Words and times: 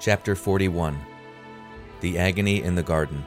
Chapter 0.00 0.34
41 0.34 0.98
The 2.00 2.18
Agony 2.18 2.62
in 2.62 2.74
the 2.74 2.82
Garden. 2.82 3.22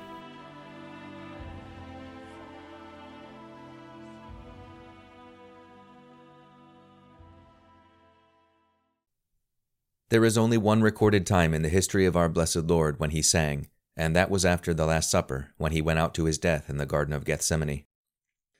There 10.09 10.25
is 10.25 10.35
only 10.35 10.57
one 10.57 10.81
recorded 10.81 11.27
time 11.27 11.53
in 11.53 11.61
the 11.61 11.69
history 11.69 12.07
of 12.07 12.17
our 12.17 12.27
blessed 12.27 12.63
Lord 12.63 12.99
when 12.99 13.11
he 13.11 13.21
sang, 13.21 13.67
and 13.95 14.15
that 14.15 14.31
was 14.31 14.43
after 14.43 14.73
the 14.73 14.87
Last 14.87 15.11
Supper, 15.11 15.51
when 15.57 15.73
he 15.73 15.81
went 15.81 15.99
out 15.99 16.15
to 16.15 16.25
his 16.25 16.39
death 16.39 16.71
in 16.71 16.77
the 16.77 16.87
Garden 16.87 17.13
of 17.13 17.23
Gethsemane. 17.23 17.85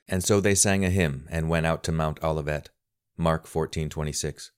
And 0.06 0.22
so 0.22 0.40
they 0.40 0.54
sang 0.54 0.84
a 0.84 0.90
hymn 0.90 1.26
and 1.30 1.48
went 1.48 1.66
out 1.66 1.82
to 1.82 1.90
Mount 1.90 2.22
Olivet. 2.22 2.70
Mark 3.16 3.48
14:26. 3.48 4.52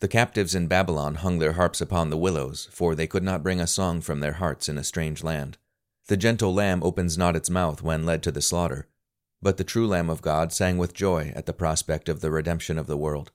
The 0.00 0.08
captives 0.08 0.54
in 0.54 0.66
Babylon 0.66 1.16
hung 1.16 1.38
their 1.38 1.52
harps 1.52 1.82
upon 1.82 2.08
the 2.08 2.16
willows, 2.16 2.68
for 2.72 2.94
they 2.94 3.06
could 3.06 3.22
not 3.22 3.42
bring 3.42 3.60
a 3.60 3.66
song 3.66 4.00
from 4.00 4.20
their 4.20 4.32
hearts 4.32 4.68
in 4.68 4.78
a 4.78 4.84
strange 4.84 5.22
land. 5.22 5.58
The 6.06 6.16
gentle 6.16 6.54
lamb 6.54 6.82
opens 6.82 7.18
not 7.18 7.36
its 7.36 7.50
mouth 7.50 7.82
when 7.82 8.06
led 8.06 8.22
to 8.22 8.32
the 8.32 8.40
slaughter, 8.40 8.88
but 9.42 9.58
the 9.58 9.64
true 9.64 9.86
Lamb 9.86 10.10
of 10.10 10.22
God 10.22 10.52
sang 10.52 10.78
with 10.78 10.94
joy 10.94 11.32
at 11.36 11.46
the 11.46 11.52
prospect 11.52 12.08
of 12.08 12.20
the 12.20 12.30
redemption 12.30 12.78
of 12.78 12.86
the 12.86 12.96
world. 12.96 13.30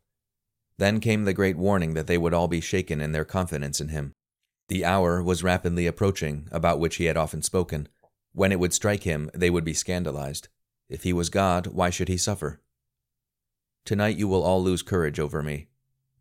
Then 0.78 1.00
came 1.00 1.24
the 1.24 1.34
great 1.34 1.56
warning 1.56 1.94
that 1.94 2.08
they 2.08 2.18
would 2.18 2.34
all 2.34 2.48
be 2.48 2.62
shaken 2.62 3.00
in 3.00 3.12
their 3.12 3.26
confidence 3.26 3.80
in 3.80 3.90
him. 3.90 4.14
The 4.68 4.84
hour 4.84 5.24
was 5.24 5.44
rapidly 5.44 5.86
approaching, 5.86 6.48
about 6.52 6.80
which 6.80 6.96
he 6.96 7.06
had 7.06 7.16
often 7.16 7.44
spoken. 7.44 7.88
When 8.34 8.52
it 8.52 8.60
would 8.60 8.74
strike 8.74 9.04
him, 9.04 9.30
they 9.34 9.50
would 9.50 9.64
be 9.64 9.74
scandalized. 9.74 10.48
If 10.90 11.04
he 11.04 11.14
was 11.14 11.30
God, 11.30 11.68
why 11.68 11.92
should 11.92 12.10
he 12.10 12.18
suffer? 12.18 12.60
Tonight 13.86 14.18
you 14.18 14.28
will 14.28 14.44
all 14.44 14.62
lose 14.62 14.82
courage 14.82 15.20
over 15.20 15.42
me. 15.44 15.68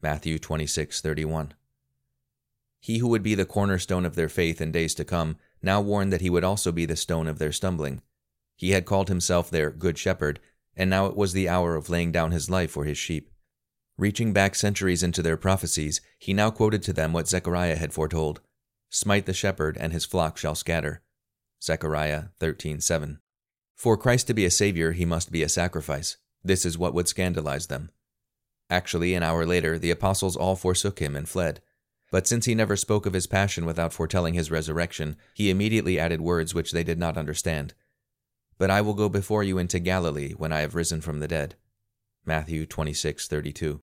Matthew 0.05 0.39
26:31. 0.39 1.55
He 2.79 2.99
who 2.99 3.09
would 3.09 3.23
be 3.23 3.35
the 3.35 3.47
cornerstone 3.47 4.05
of 4.05 4.17
their 4.17 4.29
faith 4.29 4.61
in 4.61 4.71
days 4.71 4.95
to 4.97 5.03
come 5.03 5.39
now 5.63 5.81
warned 5.81 6.13
that 6.13 6.21
he 6.21 6.29
would 6.29 6.45
also 6.45 6.73
be 6.73 6.85
the 6.85 6.95
stone 6.95 7.27
of 7.27 7.39
their 7.39 7.53
stumbling. 7.53 8.03
He 8.55 8.73
had 8.73 8.85
called 8.85 9.09
himself 9.09 9.49
their 9.49 9.71
good 9.71 9.97
shepherd, 9.97 10.41
and 10.77 10.91
now 10.91 11.07
it 11.07 11.17
was 11.17 11.33
the 11.33 11.49
hour 11.49 11.75
of 11.75 11.89
laying 11.89 12.13
down 12.13 12.33
his 12.33 12.51
life 12.51 12.73
for 12.73 12.85
his 12.85 12.99
sheep. 12.99 13.31
Reaching 13.97 14.35
back 14.35 14.55
centuries 14.55 15.03
into 15.03 15.23
their 15.23 15.39
prophecies, 15.39 16.03
he 16.19 16.35
now 16.35 16.51
quoted 16.51 16.83
to 16.83 16.93
them 16.93 17.15
what 17.15 17.27
Zechariah 17.27 17.77
had 17.77 17.95
foretold 17.95 18.43
Smite 18.91 19.25
the 19.25 19.33
shepherd, 19.33 19.79
and 19.79 19.95
his 19.95 20.05
flock 20.05 20.37
shall 20.37 20.55
scatter. 20.55 21.03
Zechariah 21.63 22.25
13:7. 22.41 23.21
For 23.75 23.97
Christ 23.97 24.27
to 24.27 24.35
be 24.35 24.45
a 24.45 24.51
Savior, 24.51 24.93
he 24.93 25.07
must 25.07 25.33
be 25.33 25.43
a 25.43 25.49
sacrifice. 25.49 26.19
This 26.43 26.67
is 26.67 26.77
what 26.77 26.93
would 26.93 27.09
scandalize 27.09 27.69
them. 27.69 27.91
Actually, 28.75 29.15
an 29.15 29.23
hour 29.23 29.47
later, 29.47 29.79
the 29.79 29.93
apostles 29.93 30.35
all 30.35 30.57
forsook 30.57 30.99
him 30.99 31.15
and 31.15 31.29
fled. 31.29 31.61
But 32.11 32.27
since 32.27 32.47
he 32.47 32.57
never 32.57 32.75
spoke 32.75 33.07
of 33.07 33.13
his 33.13 33.29
passion 33.29 33.65
without 33.65 33.93
foretelling 33.93 34.35
his 34.35 34.51
resurrection, 34.51 35.15
he 35.33 35.49
immediately 35.49 35.97
added 35.97 36.21
words 36.21 36.55
which 36.55 36.73
they 36.73 36.83
did 36.83 36.99
not 36.99 37.17
understand. 37.17 37.75
But 38.59 38.73
I 38.73 38.81
will 38.81 38.95
go 38.95 39.09
before 39.09 39.45
you 39.45 39.59
into 39.59 39.79
Galilee 39.79 40.33
when 40.33 40.53
I 40.53 40.63
have 40.63 40.75
risen 40.75 41.01
from 41.01 41.21
the 41.21 41.29
dead. 41.29 41.55
Matthew 42.27 42.67
26:32. 42.67 43.79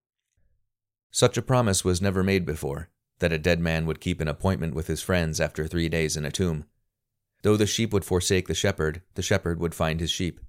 Such 1.10 1.38
a 1.38 1.42
promise 1.42 1.86
was 1.86 2.02
never 2.02 2.22
made 2.22 2.46
before, 2.46 2.90
that 3.20 3.32
a 3.32 3.38
dead 3.38 3.62
man 3.62 3.86
would 3.86 4.02
keep 4.02 4.20
an 4.20 4.28
appointment 4.28 4.76
with 4.76 4.88
his 4.88 5.02
friends 5.02 5.40
after 5.40 5.68
3 5.68 5.88
days 5.88 6.18
in 6.18 6.26
a 6.26 6.32
tomb. 6.32 6.66
Though 7.44 7.56
the 7.56 7.66
sheep 7.66 7.94
would 7.94 8.04
forsake 8.04 8.50
the 8.50 8.54
shepherd, 8.54 9.04
the 9.16 9.22
shepherd 9.22 9.58
would 9.58 9.74
find 9.74 10.02
his 10.02 10.12
sheep. 10.12 10.42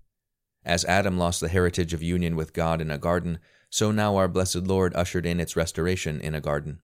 As 0.65 0.85
Adam 0.85 1.17
lost 1.17 1.41
the 1.41 1.48
heritage 1.48 1.95
of 1.95 2.03
union 2.03 2.35
with 2.35 2.53
God 2.53 2.81
in 2.81 2.91
a 2.91 2.98
garden, 2.98 3.39
so 3.73 3.91
now 3.91 4.17
our 4.17 4.28
blessed 4.28 4.67
Lord 4.67 4.92
ushered 4.95 5.25
in 5.25 5.41
its 5.41 5.56
restoration 5.56 6.20
in 6.20 6.34
a 6.34 6.42
garden. 6.42 6.83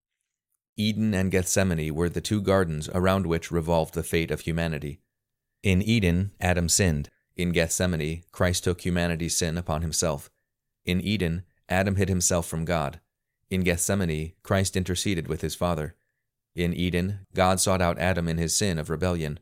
Eden 0.77 1.13
and 1.13 1.29
Gethsemane 1.29 1.93
were 1.93 2.07
the 2.07 2.21
two 2.21 2.41
gardens 2.41 2.87
around 2.93 3.27
which 3.27 3.51
revolved 3.51 3.93
the 3.93 4.03
fate 4.03 4.31
of 4.31 4.41
humanity. 4.41 5.01
In 5.63 5.81
Eden, 5.81 6.31
Adam 6.39 6.69
sinned. 6.69 7.09
In 7.35 7.51
Gethsemane, 7.51 8.23
Christ 8.31 8.63
took 8.63 8.85
humanity's 8.85 9.35
sin 9.35 9.57
upon 9.57 9.81
himself. 9.81 10.29
In 10.85 11.01
Eden, 11.01 11.43
Adam 11.67 11.97
hid 11.97 12.07
himself 12.07 12.47
from 12.47 12.63
God. 12.63 13.01
In 13.49 13.63
Gethsemane, 13.63 14.31
Christ 14.41 14.77
interceded 14.77 15.27
with 15.27 15.41
his 15.41 15.55
Father. 15.55 15.97
In 16.55 16.73
Eden, 16.73 17.19
God 17.35 17.59
sought 17.59 17.81
out 17.81 17.99
Adam 17.99 18.29
in 18.29 18.37
his 18.37 18.55
sin 18.55 18.79
of 18.79 18.89
rebellion. 18.89 19.39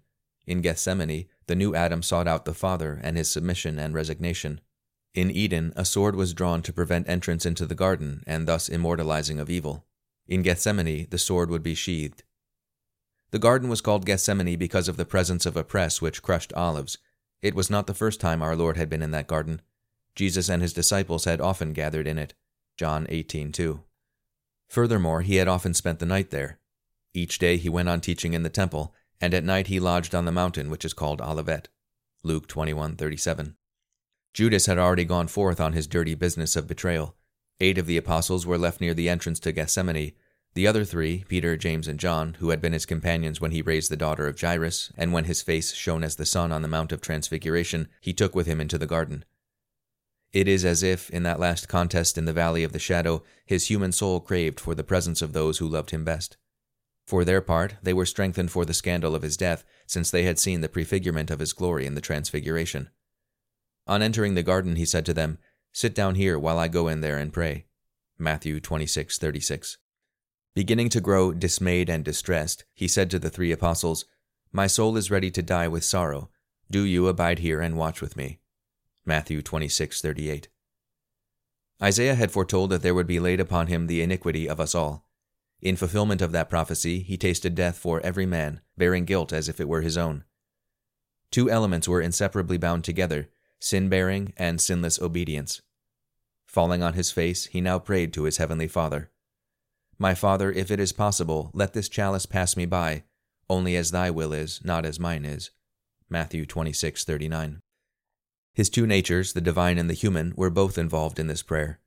In 0.47 0.61
Gethsemane, 0.61 1.27
the 1.45 1.55
new 1.55 1.75
Adam 1.75 2.01
sought 2.01 2.27
out 2.27 2.45
the 2.45 2.55
Father 2.55 2.99
and 3.03 3.15
his 3.15 3.29
submission 3.29 3.77
and 3.77 3.93
resignation. 3.93 4.61
In 5.15 5.31
Eden, 5.31 5.71
a 5.77 5.85
sword 5.85 6.17
was 6.17 6.33
drawn 6.33 6.61
to 6.63 6.73
prevent 6.73 7.07
entrance 7.07 7.45
into 7.45 7.65
the 7.65 7.73
garden 7.73 8.21
and 8.27 8.45
thus 8.45 8.67
immortalizing 8.67 9.39
of 9.39 9.49
evil. 9.49 9.85
In 10.27 10.41
Gethsemane, 10.41 11.07
the 11.09 11.17
sword 11.17 11.49
would 11.49 11.63
be 11.63 11.73
sheathed. 11.73 12.23
The 13.31 13.39
garden 13.39 13.69
was 13.69 13.79
called 13.79 14.05
Gethsemane 14.05 14.59
because 14.59 14.89
of 14.89 14.97
the 14.97 15.05
presence 15.05 15.45
of 15.45 15.55
a 15.55 15.63
press 15.63 16.01
which 16.01 16.21
crushed 16.21 16.51
olives. 16.51 16.97
It 17.41 17.55
was 17.55 17.69
not 17.69 17.87
the 17.87 17.93
first 17.93 18.19
time 18.19 18.41
our 18.41 18.57
Lord 18.57 18.75
had 18.75 18.89
been 18.89 19.01
in 19.01 19.11
that 19.11 19.27
garden. 19.27 19.61
Jesus 20.15 20.49
and 20.49 20.61
his 20.61 20.73
disciples 20.73 21.23
had 21.23 21.39
often 21.39 21.71
gathered 21.71 22.07
in 22.07 22.17
it. 22.17 22.33
John 22.75 23.07
18:2. 23.07 23.83
Furthermore, 24.67 25.21
he 25.21 25.37
had 25.37 25.47
often 25.47 25.73
spent 25.73 25.99
the 25.99 26.05
night 26.05 26.31
there. 26.31 26.59
Each 27.13 27.39
day 27.39 27.55
he 27.55 27.69
went 27.69 27.87
on 27.87 28.01
teaching 28.01 28.33
in 28.33 28.43
the 28.43 28.49
temple, 28.49 28.93
and 29.21 29.33
at 29.33 29.45
night 29.45 29.67
he 29.67 29.79
lodged 29.79 30.13
on 30.13 30.25
the 30.25 30.31
mountain 30.33 30.69
which 30.69 30.83
is 30.83 30.93
called 30.93 31.21
Olivet. 31.21 31.69
Luke 32.21 32.49
21:37. 32.49 33.55
Judas 34.35 34.65
had 34.65 34.77
already 34.77 35.05
gone 35.05 35.29
forth 35.29 35.61
on 35.61 35.71
his 35.71 35.87
dirty 35.87 36.13
business 36.13 36.57
of 36.57 36.67
betrayal. 36.67 37.15
Eight 37.61 37.77
of 37.77 37.85
the 37.85 37.95
apostles 37.95 38.45
were 38.45 38.57
left 38.57 38.81
near 38.81 38.93
the 38.93 39.07
entrance 39.07 39.39
to 39.39 39.53
Gethsemane. 39.53 40.11
The 40.55 40.67
other 40.67 40.83
three, 40.83 41.23
Peter, 41.29 41.55
James, 41.55 41.87
and 41.87 41.97
John, 41.97 42.35
who 42.39 42.49
had 42.49 42.59
been 42.59 42.73
his 42.73 42.85
companions 42.85 43.39
when 43.39 43.51
he 43.51 43.61
raised 43.61 43.89
the 43.89 43.95
daughter 43.95 44.27
of 44.27 44.37
Jairus, 44.37 44.91
and 44.97 45.13
when 45.13 45.23
his 45.23 45.41
face 45.41 45.73
shone 45.73 46.03
as 46.03 46.17
the 46.17 46.25
sun 46.25 46.51
on 46.51 46.63
the 46.63 46.67
Mount 46.67 46.91
of 46.91 46.99
Transfiguration, 46.99 47.87
he 48.01 48.11
took 48.11 48.35
with 48.35 48.45
him 48.45 48.59
into 48.59 48.77
the 48.77 48.85
garden. 48.85 49.23
It 50.33 50.49
is 50.49 50.65
as 50.65 50.83
if, 50.83 51.09
in 51.11 51.23
that 51.23 51.39
last 51.39 51.69
contest 51.69 52.17
in 52.17 52.25
the 52.25 52.33
valley 52.33 52.65
of 52.65 52.73
the 52.73 52.77
shadow, 52.77 53.23
his 53.45 53.67
human 53.67 53.93
soul 53.93 54.19
craved 54.19 54.59
for 54.59 54.75
the 54.75 54.83
presence 54.83 55.21
of 55.21 55.31
those 55.31 55.59
who 55.59 55.65
loved 55.69 55.91
him 55.91 56.03
best. 56.03 56.35
For 57.07 57.23
their 57.23 57.39
part, 57.39 57.75
they 57.81 57.93
were 57.93 58.05
strengthened 58.05 58.51
for 58.51 58.65
the 58.65 58.73
scandal 58.73 59.15
of 59.15 59.21
his 59.21 59.37
death, 59.37 59.63
since 59.87 60.11
they 60.11 60.23
had 60.23 60.39
seen 60.39 60.59
the 60.59 60.67
prefigurement 60.67 61.31
of 61.31 61.39
his 61.39 61.53
glory 61.53 61.85
in 61.85 61.95
the 61.95 62.01
Transfiguration. 62.01 62.89
On 63.87 64.01
entering 64.01 64.33
the 64.33 64.43
garden, 64.43 64.75
he 64.75 64.85
said 64.85 65.05
to 65.05 65.13
them, 65.13 65.37
Sit 65.71 65.93
down 65.93 66.15
here 66.15 66.39
while 66.39 66.57
I 66.57 66.67
go 66.67 66.87
in 66.87 67.01
there 67.01 67.17
and 67.17 67.31
pray. 67.31 67.65
Matthew 68.17 68.59
26:36. 68.59 69.77
Beginning 70.55 70.89
to 70.89 71.01
grow 71.01 71.33
dismayed 71.33 71.89
and 71.89 72.03
distressed, 72.03 72.63
he 72.73 72.87
said 72.87 73.11
to 73.11 73.19
the 73.19 73.29
three 73.29 73.51
apostles, 73.51 74.05
My 74.51 74.67
soul 74.67 74.95
is 74.95 75.11
ready 75.11 75.29
to 75.31 75.43
die 75.43 75.67
with 75.67 75.83
sorrow. 75.83 76.29
Do 76.71 76.83
you 76.83 77.07
abide 77.07 77.39
here 77.39 77.61
and 77.61 77.77
watch 77.77 78.01
with 78.01 78.15
me. 78.15 78.39
Matthew 79.05 79.41
26:38. 79.41 80.47
Isaiah 81.83 82.15
had 82.15 82.31
foretold 82.31 82.71
that 82.71 82.81
there 82.81 82.95
would 82.95 83.05
be 83.05 83.19
laid 83.19 83.39
upon 83.39 83.67
him 83.67 83.85
the 83.85 84.01
iniquity 84.01 84.47
of 84.47 84.59
us 84.59 84.73
all. 84.73 85.05
In 85.61 85.75
fulfillment 85.75 86.21
of 86.21 86.31
that 86.31 86.49
prophecy, 86.49 87.01
he 87.01 87.17
tasted 87.17 87.53
death 87.53 87.77
for 87.77 87.99
every 87.99 88.25
man, 88.25 88.61
bearing 88.77 89.05
guilt 89.05 89.31
as 89.33 89.49
if 89.49 89.59
it 89.59 89.67
were 89.67 89.81
his 89.81 89.97
own. 89.97 90.23
Two 91.31 91.51
elements 91.51 91.87
were 91.87 92.01
inseparably 92.01 92.57
bound 92.57 92.83
together 92.83 93.29
sin 93.65 93.89
bearing, 93.89 94.31
and 94.37 94.61
sinless 94.61 95.01
obedience. 95.01 95.59
Falling 96.45 96.83
on 96.83 96.93
his 96.93 97.09
face, 97.09 97.47
he 97.47 97.59
now 97.59 97.79
prayed 97.79 98.13
to 98.13 98.25
his 98.25 98.37
heavenly 98.37 98.67
Father 98.67 99.09
My 99.97 100.13
Father, 100.13 100.51
if 100.51 100.69
it 100.69 100.79
is 100.79 100.93
possible, 100.93 101.49
let 101.51 101.73
this 101.73 101.89
chalice 101.89 102.27
pass 102.27 102.55
me 102.55 102.67
by, 102.67 103.05
only 103.49 103.75
as 103.75 103.89
thy 103.89 104.11
will 104.11 104.33
is, 104.33 104.61
not 104.63 104.85
as 104.85 104.99
mine 104.99 105.25
is. 105.25 105.49
Matthew 106.07 106.45
26:39. 106.45 107.61
His 108.53 108.69
two 108.69 108.85
natures, 108.85 109.33
the 109.33 109.41
divine 109.41 109.79
and 109.79 109.89
the 109.89 109.95
human, 109.95 110.33
were 110.37 110.51
both 110.51 110.77
involved 110.77 111.17
in 111.17 111.25
this 111.25 111.41
prayer. 111.41 111.79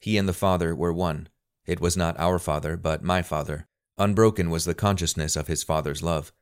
He 0.00 0.18
and 0.18 0.28
the 0.28 0.32
Father 0.32 0.74
were 0.74 0.92
one. 0.92 1.28
It 1.64 1.80
was 1.80 1.96
not 1.96 2.18
our 2.18 2.40
Father, 2.40 2.76
but 2.76 3.04
my 3.04 3.22
Father. 3.22 3.68
Unbroken 3.98 4.50
was 4.50 4.64
the 4.64 4.74
consciousness 4.74 5.36
of 5.36 5.46
his 5.46 5.62
Father's 5.62 6.02
love. 6.02 6.32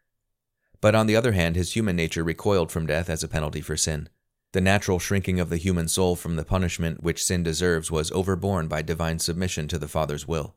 But 0.81 0.95
on 0.95 1.07
the 1.07 1.17
other 1.17 1.33
hand, 1.33 1.57
his 1.57 1.77
human 1.77 1.97
nature 1.97 2.25
recoiled 2.25 2.73
from 2.73 2.87
death 2.87 3.11
as 3.11 3.23
a 3.23 3.29
penalty 3.29 3.61
for 3.61 3.77
sin. 3.77 4.09
The 4.53 4.61
natural 4.63 4.99
shrinking 4.99 5.41
of 5.41 5.51
the 5.51 5.59
human 5.59 5.89
soul 5.89 6.17
from 6.17 6.37
the 6.37 6.45
punishment 6.45 7.03
which 7.03 7.23
sin 7.23 7.43
deserves 7.43 7.91
was 7.91 8.11
overborne 8.13 8.67
by 8.67 8.81
divine 8.81 9.19
submission 9.19 9.69
to 9.69 9.79
the 9.79 9.89
Father's 9.89 10.27
will. 10.27 10.57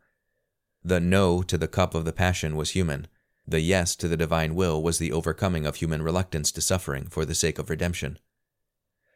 The 0.84 1.02
no 1.02 1.44
to 1.44 1.58
the 1.58 1.68
cup 1.68 1.94
of 1.94 2.06
the 2.06 2.14
passion 2.14 2.56
was 2.56 2.72
human. 2.72 3.08
The 3.46 3.60
yes 3.60 3.96
to 3.98 4.08
the 4.08 4.16
divine 4.16 4.56
will 4.56 4.82
was 4.82 4.98
the 4.98 5.12
overcoming 5.12 5.66
of 5.66 5.76
human 5.76 6.02
reluctance 6.02 6.54
to 6.54 6.62
suffering 6.62 7.08
for 7.08 7.26
the 7.26 7.36
sake 7.36 7.60
of 7.60 7.70
redemption. 7.70 8.18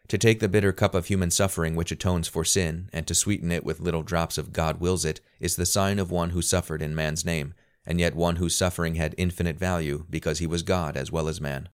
To 0.10 0.18
take 0.18 0.42
the 0.42 0.50
bitter 0.50 0.74
cup 0.74 0.94
of 0.94 1.08
human 1.08 1.32
suffering 1.32 1.76
which 1.76 1.92
atones 1.92 2.28
for 2.28 2.44
sin, 2.44 2.90
and 2.92 3.08
to 3.08 3.16
sweeten 3.16 3.52
it 3.52 3.64
with 3.64 3.80
little 3.80 4.04
drops 4.04 4.38
of 4.38 4.54
God 4.54 4.80
wills 4.80 5.06
it, 5.06 5.22
is 5.40 5.56
the 5.56 5.66
sign 5.66 6.00
of 6.00 6.12
one 6.12 6.32
who 6.32 6.42
suffered 6.42 6.82
in 6.82 6.94
man's 6.94 7.26
name, 7.26 7.54
and 7.86 8.00
yet 8.00 8.14
one 8.14 8.36
whose 8.36 8.56
suffering 8.56 8.96
had 8.96 9.16
infinite 9.18 9.58
value 9.58 10.06
because 10.10 10.40
he 10.40 10.48
was 10.48 10.64
God 10.64 10.98
as 10.98 11.12
well 11.12 11.28
as 11.28 11.42
man. 11.42 11.70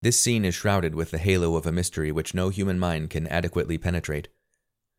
This 0.00 0.20
scene 0.20 0.44
is 0.44 0.54
shrouded 0.54 0.94
with 0.94 1.10
the 1.10 1.18
halo 1.18 1.56
of 1.56 1.66
a 1.66 1.72
mystery 1.72 2.12
which 2.12 2.34
no 2.34 2.50
human 2.50 2.78
mind 2.78 3.10
can 3.10 3.26
adequately 3.26 3.78
penetrate. 3.78 4.28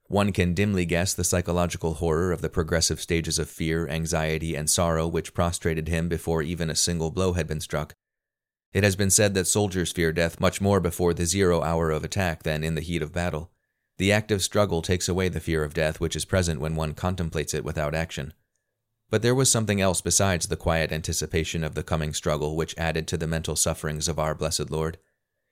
One 0.07 0.33
can 0.33 0.53
dimly 0.53 0.85
guess 0.85 1.13
the 1.13 1.23
psychological 1.23 1.95
horror 1.95 2.31
of 2.31 2.41
the 2.41 2.49
progressive 2.49 2.99
stages 2.99 3.39
of 3.39 3.49
fear, 3.49 3.87
anxiety, 3.87 4.55
and 4.55 4.69
sorrow 4.69 5.07
which 5.07 5.33
prostrated 5.33 5.87
him 5.87 6.09
before 6.09 6.41
even 6.41 6.69
a 6.69 6.75
single 6.75 7.11
blow 7.11 7.33
had 7.33 7.47
been 7.47 7.61
struck. 7.61 7.93
It 8.73 8.83
has 8.83 8.95
been 8.95 9.09
said 9.09 9.35
that 9.35 9.45
soldiers 9.45 9.91
fear 9.91 10.11
death 10.11 10.39
much 10.39 10.59
more 10.59 10.79
before 10.79 11.13
the 11.13 11.25
zero 11.25 11.61
hour 11.61 11.91
of 11.91 12.03
attack 12.03 12.43
than 12.43 12.63
in 12.63 12.75
the 12.75 12.81
heat 12.81 13.01
of 13.01 13.13
battle. 13.13 13.51
The 13.99 14.11
active 14.11 14.41
struggle 14.41 14.81
takes 14.81 15.07
away 15.07 15.29
the 15.29 15.39
fear 15.39 15.63
of 15.63 15.73
death 15.73 15.99
which 15.99 16.15
is 16.15 16.25
present 16.25 16.59
when 16.59 16.75
one 16.75 16.93
contemplates 16.93 17.53
it 17.53 17.63
without 17.63 17.95
action. 17.95 18.33
But 19.09 19.21
there 19.21 19.35
was 19.35 19.49
something 19.49 19.81
else 19.81 20.01
besides 20.01 20.47
the 20.47 20.55
quiet 20.55 20.91
anticipation 20.91 21.63
of 21.63 21.73
the 21.73 21.83
coming 21.83 22.13
struggle 22.13 22.55
which 22.55 22.77
added 22.77 23.07
to 23.07 23.17
the 23.17 23.27
mental 23.27 23.55
sufferings 23.55 24.07
of 24.07 24.19
our 24.19 24.35
blessed 24.35 24.69
Lord. 24.69 24.99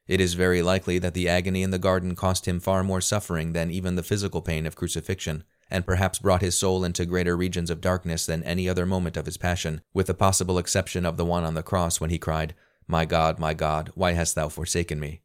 It 0.07 0.21
is 0.21 0.36
very 0.36 0.62
likely 0.62 1.00
that 1.00 1.13
the 1.13 1.27
agony 1.27 1.63
in 1.63 1.71
the 1.71 1.80
garden 1.80 2.15
cost 2.15 2.48
him 2.48 2.59
far 2.59 2.83
more 2.83 3.01
suffering 3.01 3.54
than 3.54 3.71
even 3.71 3.95
the 3.95 4.04
physical 4.04 4.42
pain 4.42 4.65
of 4.65 4.75
crucifixion, 4.75 5.44
and 5.69 5.86
perhaps 5.86 6.19
brought 6.19 6.42
his 6.42 6.57
soul 6.57 6.86
into 6.86 7.06
greater 7.06 7.36
regions 7.36 7.69
of 7.69 7.81
darkness 7.81 8.25
than 8.25 8.44
any 8.44 8.69
other 8.69 8.86
moment 8.86 9.18
of 9.18 9.25
his 9.25 9.38
passion, 9.38 9.81
with 9.94 10.07
the 10.07 10.13
possible 10.13 10.57
exception 10.57 11.06
of 11.06 11.18
the 11.18 11.25
one 11.25 11.44
on 11.44 11.56
the 11.56 11.63
cross 11.63 12.00
when 12.00 12.10
he 12.10 12.18
cried, 12.18 12.56
My 12.88 13.03
God, 13.03 13.38
my 13.38 13.53
God, 13.53 13.92
why 13.95 14.13
hast 14.13 14.36
thou 14.36 14.48
forsaken 14.48 15.00
me? 15.00 15.21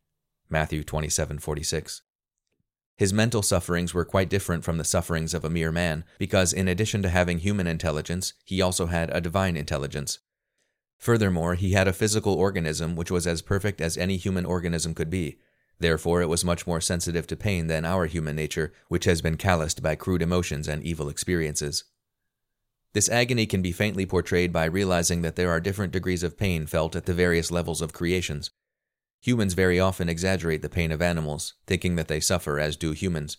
Matthew 0.49 0.83
27:46. 0.83 2.01
His 3.03 3.13
mental 3.13 3.43
sufferings 3.43 3.93
were 3.93 4.05
quite 4.05 4.31
different 4.31 4.63
from 4.63 4.79
the 4.79 4.85
sufferings 4.85 5.35
of 5.35 5.45
a 5.45 5.51
mere 5.51 5.73
man, 5.73 6.05
because 6.19 6.53
in 6.53 6.69
addition 6.69 7.03
to 7.03 7.09
having 7.09 7.39
human 7.39 7.67
intelligence, 7.67 8.33
he 8.45 8.63
also 8.63 8.87
had 8.87 9.11
a 9.11 9.21
divine 9.21 9.57
intelligence, 9.57 10.21
Furthermore, 11.03 11.57
he 11.57 11.73
had 11.73 11.89
a 11.89 11.93
physical 11.93 12.35
organism 12.35 12.95
which 12.95 13.11
was 13.11 13.27
as 13.27 13.43
perfect 13.43 13.81
as 13.81 13.99
any 13.99 14.17
human 14.17 14.47
organism 14.47 14.95
could 14.95 15.11
be. 15.11 15.37
Therefore, 15.81 16.23
it 16.23 16.29
was 16.29 16.45
much 16.45 16.65
more 16.65 16.81
sensitive 16.81 17.27
to 17.27 17.37
pain 17.37 17.67
than 17.67 17.85
our 17.85 18.07
human 18.07 18.37
nature, 18.37 18.73
which 18.87 19.05
has 19.07 19.21
been 19.21 19.37
calloused 19.37 19.83
by 19.83 19.97
crude 19.97 20.23
emotions 20.23 20.69
and 20.69 20.81
evil 20.85 21.09
experiences. 21.09 21.83
This 22.93 23.09
agony 23.09 23.47
can 23.47 23.63
be 23.63 23.73
faintly 23.73 24.07
portrayed 24.07 24.53
by 24.53 24.67
realizing 24.67 25.23
that 25.23 25.35
there 25.35 25.51
are 25.51 25.59
different 25.59 25.93
degrees 25.93 26.23
of 26.23 26.39
pain 26.39 26.67
felt 26.67 26.95
at 26.95 27.07
the 27.07 27.15
various 27.15 27.51
levels 27.51 27.83
of 27.83 27.93
creations. 27.93 28.53
Humans 29.23 29.55
very 29.55 29.79
often 29.79 30.09
exaggerate 30.09 30.63
the 30.63 30.69
pain 30.69 30.91
of 30.91 31.01
animals, 31.01 31.55
thinking 31.65 31.95
that 31.95 32.09
they 32.09 32.19
suffer 32.19 32.59
as 32.59 32.77
do 32.77 32.91
humans. 32.91 33.37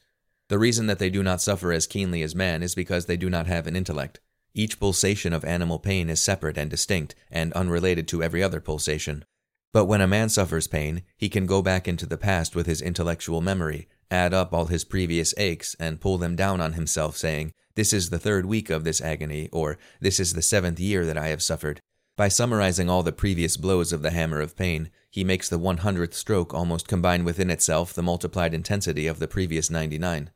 The 0.48 0.58
reason 0.58 0.88
that 0.88 0.98
they 0.98 1.10
do 1.10 1.22
not 1.22 1.42
suffer 1.42 1.74
as 1.74 1.88
keenly 1.88 2.22
as 2.22 2.34
man 2.34 2.64
is 2.64 2.74
because 2.74 3.06
they 3.06 3.18
do 3.18 3.30
not 3.30 3.48
have 3.48 3.68
an 3.68 3.76
intellect. 3.76 4.22
Each 4.54 4.80
pulsation 4.80 5.34
of 5.34 5.44
animal 5.44 5.80
pain 5.80 6.10
is 6.10 6.22
separate 6.22 6.58
and 6.58 6.72
distinct 6.72 7.16
and 7.30 7.52
unrelated 7.52 8.08
to 8.10 8.24
every 8.24 8.42
other 8.42 8.62
pulsation. 8.62 9.26
But 9.74 9.86
when 9.86 10.00
a 10.00 10.08
man 10.08 10.30
suffers 10.30 10.68
pain, 10.68 11.02
he 11.18 11.28
can 11.28 11.46
go 11.46 11.62
back 11.62 11.86
into 11.86 12.06
the 12.06 12.18
past 12.18 12.56
with 12.56 12.66
his 12.66 12.82
intellectual 12.82 13.42
memory, 13.42 13.90
add 14.10 14.34
up 14.34 14.54
all 14.54 14.68
his 14.68 14.86
previous 14.86 15.34
aches, 15.38 15.76
and 15.82 16.00
pull 16.00 16.18
them 16.18 16.38
down 16.38 16.62
on 16.62 16.74
himself, 16.74 17.18
saying, 17.18 17.52
This 17.76 17.92
is 17.92 18.10
the 18.10 18.20
third 18.20 18.46
week 18.46 18.70
of 18.70 18.86
this 18.86 19.02
agony, 19.02 19.50
or 19.52 19.78
This 20.00 20.18
is 20.20 20.34
the 20.34 20.42
seventh 20.42 20.80
year 20.80 21.06
that 21.06 21.18
I 21.18 21.28
have 21.28 21.44
suffered. 21.44 21.82
By 22.16 22.28
summarizing 22.28 22.90
all 22.90 23.04
the 23.04 23.12
previous 23.12 23.58
blows 23.58 23.92
of 23.92 24.02
the 24.02 24.12
hammer 24.12 24.40
of 24.40 24.56
pain, 24.56 24.92
he 25.10 25.24
makes 25.24 25.50
the 25.50 25.60
100th 25.60 26.14
stroke 26.14 26.54
almost 26.54 26.88
combine 26.88 27.24
within 27.24 27.50
itself 27.50 27.94
the 27.94 28.04
multiplied 28.04 28.54
intensity 28.54 29.08
of 29.08 29.20
the 29.20 29.28
previous 29.28 29.70
99. 29.70 30.30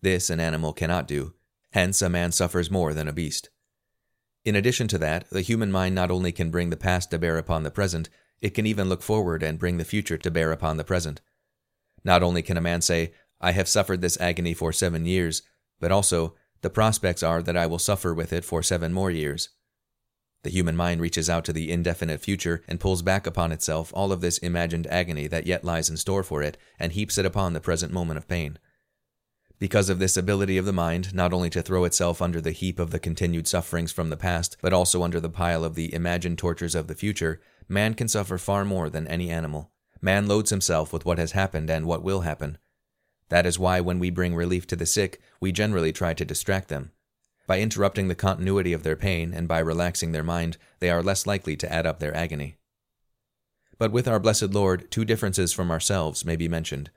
This 0.00 0.30
an 0.30 0.40
animal 0.40 0.72
cannot 0.72 1.06
do, 1.06 1.34
Hence, 1.72 2.02
a 2.02 2.08
man 2.10 2.32
suffers 2.32 2.70
more 2.70 2.92
than 2.92 3.08
a 3.08 3.12
beast. 3.12 3.48
In 4.44 4.54
addition 4.54 4.88
to 4.88 4.98
that, 4.98 5.28
the 5.30 5.40
human 5.40 5.72
mind 5.72 5.94
not 5.94 6.10
only 6.10 6.30
can 6.30 6.50
bring 6.50 6.70
the 6.70 6.76
past 6.76 7.10
to 7.10 7.18
bear 7.18 7.38
upon 7.38 7.62
the 7.62 7.70
present, 7.70 8.10
it 8.40 8.50
can 8.50 8.66
even 8.66 8.88
look 8.88 9.02
forward 9.02 9.42
and 9.42 9.58
bring 9.58 9.78
the 9.78 9.84
future 9.84 10.18
to 10.18 10.30
bear 10.30 10.52
upon 10.52 10.76
the 10.76 10.84
present. 10.84 11.22
Not 12.04 12.22
only 12.22 12.42
can 12.42 12.56
a 12.56 12.60
man 12.60 12.82
say, 12.82 13.14
I 13.40 13.52
have 13.52 13.68
suffered 13.68 14.02
this 14.02 14.20
agony 14.20 14.52
for 14.52 14.72
seven 14.72 15.06
years, 15.06 15.42
but 15.80 15.92
also, 15.92 16.34
the 16.60 16.70
prospects 16.70 17.22
are 17.22 17.42
that 17.42 17.56
I 17.56 17.66
will 17.66 17.78
suffer 17.78 18.12
with 18.12 18.32
it 18.32 18.44
for 18.44 18.62
seven 18.62 18.92
more 18.92 19.10
years. 19.10 19.48
The 20.42 20.50
human 20.50 20.76
mind 20.76 21.00
reaches 21.00 21.30
out 21.30 21.44
to 21.44 21.52
the 21.52 21.70
indefinite 21.70 22.20
future 22.20 22.62
and 22.66 22.80
pulls 22.80 23.02
back 23.02 23.26
upon 23.26 23.52
itself 23.52 23.92
all 23.94 24.10
of 24.10 24.20
this 24.20 24.38
imagined 24.38 24.88
agony 24.88 25.28
that 25.28 25.46
yet 25.46 25.64
lies 25.64 25.88
in 25.88 25.96
store 25.96 26.24
for 26.24 26.42
it 26.42 26.58
and 26.78 26.92
heaps 26.92 27.16
it 27.16 27.26
upon 27.26 27.52
the 27.52 27.60
present 27.60 27.92
moment 27.92 28.18
of 28.18 28.26
pain. 28.26 28.58
Because 29.60 29.88
of 29.88 30.00
this 30.00 30.16
ability 30.16 30.58
of 30.58 30.64
the 30.64 30.72
mind, 30.72 31.14
not 31.14 31.32
only 31.32 31.48
to 31.50 31.62
throw 31.62 31.84
itself 31.84 32.20
under 32.20 32.40
the 32.40 32.50
heap 32.50 32.80
of 32.80 32.90
the 32.90 32.98
continued 32.98 33.46
sufferings 33.46 33.92
from 33.92 34.10
the 34.10 34.16
past, 34.16 34.56
but 34.60 34.72
also 34.72 35.04
under 35.04 35.20
the 35.20 35.30
pile 35.30 35.62
of 35.62 35.76
the 35.76 35.94
imagined 35.94 36.38
tortures 36.38 36.74
of 36.74 36.88
the 36.88 36.96
future, 36.96 37.40
man 37.68 37.94
can 37.94 38.08
suffer 38.08 38.38
far 38.38 38.64
more 38.64 38.90
than 38.90 39.06
any 39.06 39.30
animal. 39.30 39.70
Man 40.00 40.26
loads 40.26 40.50
himself 40.50 40.92
with 40.92 41.04
what 41.04 41.18
has 41.18 41.30
happened 41.30 41.70
and 41.70 41.86
what 41.86 42.02
will 42.02 42.22
happen. 42.22 42.58
That 43.28 43.46
is 43.46 43.56
why 43.56 43.80
when 43.80 44.00
we 44.00 44.10
bring 44.10 44.34
relief 44.34 44.66
to 44.66 44.76
the 44.76 44.84
sick, 44.84 45.20
we 45.40 45.52
generally 45.52 45.92
try 45.92 46.12
to 46.12 46.24
distract 46.24 46.66
them. 46.66 46.90
By 47.52 47.60
interrupting 47.60 48.08
the 48.08 48.14
continuity 48.14 48.72
of 48.72 48.82
their 48.82 48.96
pain 48.96 49.34
and 49.34 49.46
by 49.46 49.58
relaxing 49.58 50.12
their 50.12 50.22
mind, 50.22 50.56
they 50.80 50.88
are 50.88 51.02
less 51.02 51.26
likely 51.26 51.54
to 51.58 51.70
add 51.70 51.84
up 51.84 52.00
their 52.00 52.16
agony. 52.16 52.56
But 53.76 53.92
with 53.92 54.08
our 54.08 54.18
blessed 54.18 54.54
Lord, 54.54 54.90
two 54.90 55.04
differences 55.04 55.52
from 55.52 55.70
ourselves 55.70 56.24
may 56.24 56.34
be 56.34 56.48
mentioned. 56.48 56.90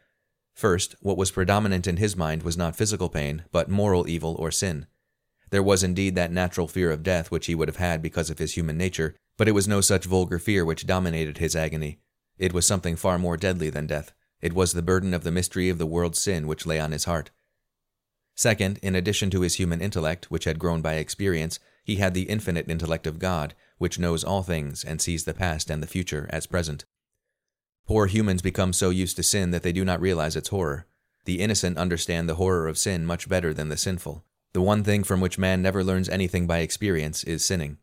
First, 0.54 0.96
what 1.02 1.18
was 1.18 1.30
predominant 1.30 1.88
in 1.88 1.98
his 1.98 2.16
mind 2.16 2.44
was 2.44 2.56
not 2.56 2.78
physical 2.78 3.10
pain, 3.10 3.44
but 3.52 3.68
moral 3.68 4.08
evil 4.08 4.34
or 4.40 4.50
sin. 4.50 4.88
There 5.50 5.62
was 5.62 5.84
indeed 5.84 6.16
that 6.16 6.32
natural 6.32 6.70
fear 6.70 6.90
of 6.90 7.04
death 7.04 7.32
which 7.32 7.48
he 7.48 7.56
would 7.56 7.68
have 7.68 7.76
had 7.76 8.02
because 8.02 8.30
of 8.30 8.40
his 8.40 8.54
human 8.54 8.78
nature, 8.78 9.14
but 9.36 9.50
it 9.50 9.56
was 9.56 9.68
no 9.68 9.82
such 9.82 10.06
vulgar 10.06 10.40
fear 10.40 10.64
which 10.64 10.88
dominated 10.88 11.38
his 11.38 11.58
agony. 11.58 12.00
It 12.38 12.54
was 12.54 12.66
something 12.66 12.96
far 12.96 13.20
more 13.20 13.36
deadly 13.36 13.70
than 13.70 13.88
death. 13.88 14.14
It 14.40 14.54
was 14.54 14.72
the 14.72 14.82
burden 14.82 15.14
of 15.14 15.26
the 15.26 15.32
mystery 15.32 15.68
of 15.68 15.80
the 15.80 15.86
world's 15.86 16.22
sin 16.22 16.48
which 16.48 16.66
lay 16.66 16.80
on 16.80 16.94
his 16.94 17.04
heart. 17.04 17.30
Second, 18.36 18.80
in 18.82 18.96
addition 18.96 19.30
to 19.30 19.42
his 19.42 19.56
human 19.56 19.82
intellect, 19.82 20.30
which 20.30 20.44
had 20.44 20.60
grown 20.60 20.82
by 20.82 20.96
experience, 20.96 21.60
he 21.84 21.96
had 21.96 22.14
the 22.14 22.24
infinite 22.24 22.70
intellect 22.70 23.08
of 23.08 23.20
God, 23.20 23.56
which 23.78 23.98
knows 23.98 24.24
all 24.24 24.44
things 24.44 24.84
and 24.84 25.02
sees 25.02 25.24
the 25.24 25.34
past 25.34 25.70
and 25.70 25.82
the 25.82 25.88
future 25.88 26.28
as 26.30 26.46
present. 26.46 26.84
Poor 27.88 28.08
humans 28.08 28.42
become 28.42 28.74
so 28.74 28.90
used 28.90 29.16
to 29.16 29.24
sin 29.24 29.52
that 29.52 29.64
they 29.64 29.72
do 29.72 29.86
not 29.86 30.02
realize 30.02 30.36
its 30.36 30.50
horror. 30.50 30.86
The 31.24 31.40
innocent 31.40 31.78
understand 31.78 32.28
the 32.28 32.36
horror 32.36 32.68
of 32.68 32.78
sin 32.78 33.06
much 33.06 33.30
better 33.30 33.54
than 33.54 33.70
the 33.70 33.78
sinful. 33.78 34.26
The 34.54 34.62
one 34.62 34.84
thing 34.84 35.04
from 35.04 35.22
which 35.22 35.38
man 35.38 35.62
never 35.62 35.84
learns 35.84 36.10
anything 36.10 36.48
by 36.48 36.60
experience 36.60 37.24
is 37.24 37.44
sinning. 37.44 37.78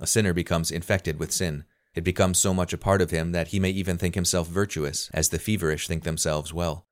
A 0.00 0.06
sinner 0.06 0.32
becomes 0.32 0.70
infected 0.70 1.18
with 1.18 1.32
sin. 1.32 1.64
It 1.94 2.04
becomes 2.04 2.38
so 2.38 2.54
much 2.54 2.72
a 2.72 2.78
part 2.78 3.02
of 3.02 3.10
him 3.10 3.32
that 3.32 3.48
he 3.48 3.60
may 3.60 3.70
even 3.70 3.98
think 3.98 4.14
himself 4.14 4.48
virtuous, 4.48 5.10
as 5.12 5.28
the 5.28 5.38
feverish 5.38 5.88
think 5.88 6.04
themselves 6.04 6.52
well. 6.52 6.86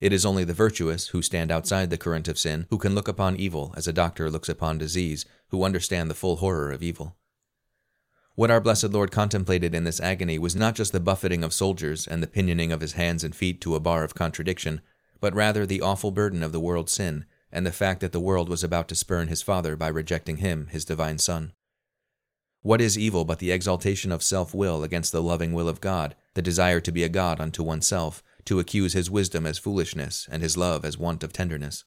It 0.00 0.14
is 0.14 0.24
only 0.24 0.44
the 0.44 0.54
virtuous, 0.54 1.08
who 1.08 1.20
stand 1.20 1.50
outside 1.50 1.90
the 1.90 1.98
current 1.98 2.26
of 2.26 2.38
sin, 2.38 2.66
who 2.70 2.78
can 2.78 2.94
look 2.94 3.06
upon 3.06 3.36
evil 3.36 3.74
as 3.76 3.86
a 3.86 3.92
doctor 3.92 4.30
looks 4.30 4.48
upon 4.48 4.78
disease, 4.78 5.26
who 5.48 5.62
understand 5.62 6.08
the 6.08 6.14
full 6.14 6.36
horror 6.36 6.72
of 6.72 6.82
evil. 6.82 7.16
What 8.34 8.50
our 8.50 8.60
blessed 8.62 8.90
Lord 8.90 9.10
contemplated 9.10 9.74
in 9.74 9.84
this 9.84 10.00
agony 10.00 10.38
was 10.38 10.56
not 10.56 10.74
just 10.74 10.92
the 10.92 11.00
buffeting 11.00 11.44
of 11.44 11.52
soldiers 11.52 12.06
and 12.06 12.22
the 12.22 12.26
pinioning 12.26 12.72
of 12.72 12.80
his 12.80 12.92
hands 12.92 13.22
and 13.22 13.36
feet 13.36 13.60
to 13.60 13.74
a 13.74 13.80
bar 13.80 14.02
of 14.02 14.14
contradiction, 14.14 14.80
but 15.20 15.34
rather 15.34 15.66
the 15.66 15.82
awful 15.82 16.10
burden 16.10 16.42
of 16.42 16.52
the 16.52 16.60
world's 16.60 16.92
sin, 16.92 17.26
and 17.52 17.66
the 17.66 17.72
fact 17.72 18.00
that 18.00 18.12
the 18.12 18.20
world 18.20 18.48
was 18.48 18.64
about 18.64 18.88
to 18.88 18.94
spurn 18.94 19.28
his 19.28 19.42
Father 19.42 19.76
by 19.76 19.88
rejecting 19.88 20.38
him, 20.38 20.68
his 20.68 20.86
divine 20.86 21.18
Son. 21.18 21.52
What 22.62 22.80
is 22.80 22.98
evil 22.98 23.26
but 23.26 23.38
the 23.38 23.50
exaltation 23.50 24.12
of 24.12 24.22
self 24.22 24.54
will 24.54 24.82
against 24.82 25.12
the 25.12 25.22
loving 25.22 25.52
will 25.52 25.68
of 25.68 25.82
God, 25.82 26.14
the 26.32 26.40
desire 26.40 26.80
to 26.80 26.92
be 26.92 27.02
a 27.02 27.08
God 27.10 27.40
unto 27.40 27.62
oneself, 27.62 28.22
to 28.46 28.58
accuse 28.58 28.92
his 28.92 29.10
wisdom 29.10 29.46
as 29.46 29.58
foolishness, 29.58 30.28
and 30.30 30.42
his 30.42 30.56
love 30.56 30.84
as 30.84 30.98
want 30.98 31.22
of 31.22 31.32
tenderness? 31.32 31.84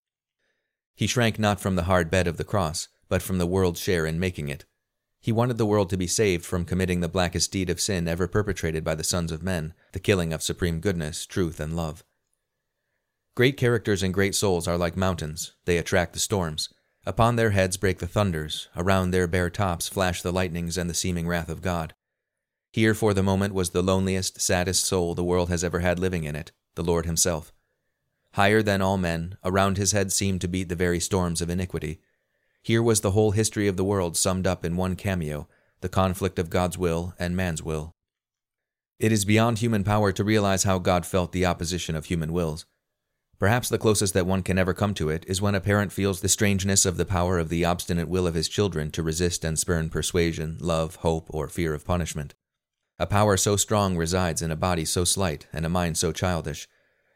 He 0.95 1.07
shrank 1.07 1.39
not 1.39 1.59
from 1.59 1.75
the 1.75 1.83
hard 1.83 2.09
bed 2.09 2.27
of 2.27 2.37
the 2.37 2.43
cross, 2.43 2.87
but 3.09 3.21
from 3.21 3.37
the 3.37 3.47
world's 3.47 3.79
share 3.79 4.05
in 4.05 4.19
making 4.19 4.49
it, 4.49 4.65
he 5.23 5.31
wanted 5.31 5.57
the 5.57 5.65
world 5.65 5.89
to 5.89 5.95
be 5.95 6.05
saved 6.05 6.43
from 6.43 6.65
committing 6.65 6.99
the 6.99 7.07
blackest 7.07 7.49
deed 7.49 7.69
of 7.69 7.79
sin 7.79 8.09
ever 8.09 8.27
perpetrated 8.27 8.83
by 8.83 8.93
the 8.93 9.05
sons 9.05 9.31
of 9.31 9.41
men, 9.41 9.73
the 9.93 9.99
killing 9.99 10.33
of 10.33 10.43
supreme 10.43 10.81
goodness, 10.81 11.25
truth, 11.25 11.61
and 11.61 11.77
love. 11.77 12.03
Great 13.33 13.55
characters 13.55 14.03
and 14.03 14.13
great 14.13 14.35
souls 14.35 14.67
are 14.67 14.77
like 14.77 14.97
mountains, 14.97 15.53
they 15.63 15.77
attract 15.77 16.11
the 16.11 16.19
storms. 16.19 16.73
Upon 17.05 17.37
their 17.37 17.51
heads 17.51 17.77
break 17.77 17.99
the 17.99 18.07
thunders, 18.07 18.67
around 18.75 19.11
their 19.11 19.25
bare 19.25 19.49
tops 19.49 19.87
flash 19.87 20.21
the 20.21 20.33
lightnings 20.33 20.77
and 20.77 20.89
the 20.89 20.93
seeming 20.93 21.25
wrath 21.25 21.47
of 21.47 21.61
God. 21.61 21.93
Here 22.73 22.95
for 22.95 23.13
the 23.13 23.21
moment 23.21 23.53
was 23.53 23.69
the 23.69 23.83
loneliest, 23.83 24.41
saddest 24.41 24.83
soul 24.83 25.13
the 25.13 25.23
world 25.23 25.49
has 25.49 25.63
ever 25.63 25.81
had 25.81 25.99
living 25.99 26.23
in 26.23 26.35
it, 26.35 26.51
the 26.73 26.83
Lord 26.83 27.05
Himself. 27.05 27.53
Higher 28.33 28.63
than 28.63 28.81
all 28.81 28.97
men, 28.97 29.37
around 29.43 29.77
his 29.77 29.91
head 29.91 30.11
seemed 30.11 30.41
to 30.41 30.47
beat 30.47 30.69
the 30.69 30.75
very 30.75 30.99
storms 30.99 31.39
of 31.39 31.51
iniquity. 31.51 32.01
Here 32.63 32.81
was 32.81 33.01
the 33.01 33.11
whole 33.11 33.29
history 33.29 33.67
of 33.67 33.77
the 33.77 33.83
world 33.83 34.17
summed 34.17 34.47
up 34.47 34.65
in 34.65 34.75
one 34.75 34.95
cameo 34.95 35.47
the 35.81 35.89
conflict 35.89 36.39
of 36.39 36.49
God's 36.49 36.75
will 36.75 37.13
and 37.19 37.35
man's 37.35 37.61
will. 37.61 37.91
It 38.97 39.11
is 39.11 39.23
beyond 39.23 39.59
human 39.59 39.83
power 39.83 40.11
to 40.11 40.23
realize 40.23 40.63
how 40.63 40.79
God 40.79 41.05
felt 41.05 41.31
the 41.31 41.45
opposition 41.45 41.95
of 41.95 42.05
human 42.05 42.33
wills. 42.33 42.65
Perhaps 43.37 43.69
the 43.69 43.77
closest 43.77 44.15
that 44.15 44.25
one 44.25 44.41
can 44.41 44.57
ever 44.57 44.73
come 44.73 44.95
to 44.95 45.09
it 45.09 45.25
is 45.27 45.41
when 45.41 45.53
a 45.53 45.61
parent 45.61 45.91
feels 45.91 46.21
the 46.21 46.29
strangeness 46.29 46.87
of 46.87 46.97
the 46.97 47.05
power 47.05 47.37
of 47.37 47.49
the 47.49 47.65
obstinate 47.65 48.09
will 48.09 48.25
of 48.25 48.33
his 48.33 48.49
children 48.49 48.89
to 48.91 49.03
resist 49.03 49.43
and 49.43 49.59
spurn 49.59 49.89
persuasion, 49.89 50.57
love, 50.59 50.95
hope, 50.95 51.27
or 51.29 51.47
fear 51.47 51.75
of 51.75 51.85
punishment. 51.85 52.33
A 53.03 53.05
power 53.05 53.35
so 53.35 53.57
strong 53.57 53.97
resides 53.97 54.41
in 54.41 54.49
a 54.49 54.55
body 54.55 54.85
so 54.85 55.03
slight 55.03 55.45
and 55.51 55.65
a 55.65 55.69
mind 55.69 55.97
so 55.97 56.13
childish, 56.13 56.69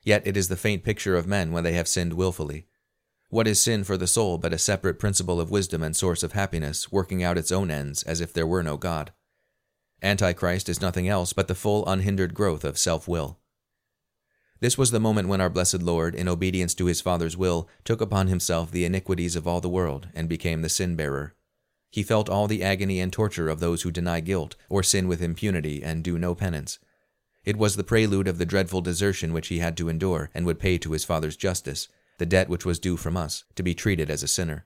yet 0.04 0.22
it 0.28 0.36
is 0.36 0.50
the 0.50 0.58
faint 0.58 0.84
picture 0.84 1.16
of 1.16 1.26
men 1.26 1.54
when 1.54 1.64
they 1.64 1.72
have 1.76 1.88
sinned 1.88 2.12
wilfully. 2.12 2.68
What 3.30 3.48
is 3.48 3.62
sin 3.62 3.86
for 3.86 3.96
the 3.96 4.06
soul 4.06 4.38
but 4.38 4.52
a 4.52 4.58
separate 4.58 5.00
principle 5.00 5.40
of 5.40 5.50
wisdom 5.50 5.82
and 5.82 5.96
source 5.96 6.24
of 6.24 6.34
happiness, 6.34 6.92
working 6.92 7.24
out 7.24 7.38
its 7.38 7.54
own 7.54 7.72
ends 7.72 8.04
as 8.04 8.20
if 8.20 8.34
there 8.34 8.46
were 8.46 8.64
no 8.64 8.76
God? 8.76 9.14
Antichrist 10.04 10.68
is 10.68 10.82
nothing 10.82 11.08
else 11.08 11.32
but 11.32 11.48
the 11.48 11.56
full 11.56 11.88
unhindered 11.88 12.34
growth 12.34 12.66
of 12.66 12.78
self 12.78 13.08
will. 13.08 13.40
This 14.60 14.78
was 14.78 14.92
the 14.92 15.00
moment 15.00 15.30
when 15.30 15.40
our 15.40 15.50
blessed 15.50 15.82
Lord, 15.82 16.16
in 16.16 16.28
obedience 16.28 16.74
to 16.74 16.88
his 16.88 17.00
Father's 17.00 17.38
will, 17.38 17.70
took 17.86 18.02
upon 18.02 18.28
himself 18.28 18.72
the 18.72 18.84
iniquities 18.84 19.38
of 19.38 19.48
all 19.48 19.62
the 19.62 19.70
world 19.70 20.10
and 20.14 20.28
became 20.28 20.64
the 20.64 20.68
sin 20.68 20.98
bearer. 20.98 21.37
He 21.90 22.04
felt 22.04 22.30
all 22.30 22.48
the 22.48 22.64
agony 22.64 23.00
and 23.00 23.12
torture 23.12 23.50
of 23.50 23.60
those 23.60 23.82
who 23.82 23.92
deny 23.92 24.20
guilt 24.20 24.56
or 24.70 24.84
sin 24.84 25.08
with 25.08 25.22
impunity 25.22 25.84
and 25.84 26.04
do 26.04 26.18
no 26.18 26.36
penance. 26.36 26.80
It 27.46 27.58
was 27.58 27.76
the 27.76 27.84
prelude 27.84 28.28
of 28.28 28.38
the 28.38 28.46
dreadful 28.46 28.82
desertion 28.82 29.32
which 29.32 29.48
he 29.48 29.60
had 29.60 29.78
to 29.78 29.88
endure 29.88 30.30
and 30.34 30.46
would 30.46 30.60
pay 30.60 30.78
to 30.80 30.92
his 30.92 31.06
Father's 31.06 31.38
justice, 31.38 31.88
the 32.18 32.26
debt 32.26 32.50
which 32.50 32.66
was 32.66 32.80
due 32.80 32.98
from 32.98 33.16
us, 33.16 33.46
to 33.56 33.64
be 33.64 33.74
treated 33.74 34.10
as 34.10 34.22
a 34.22 34.28
sinner. 34.28 34.66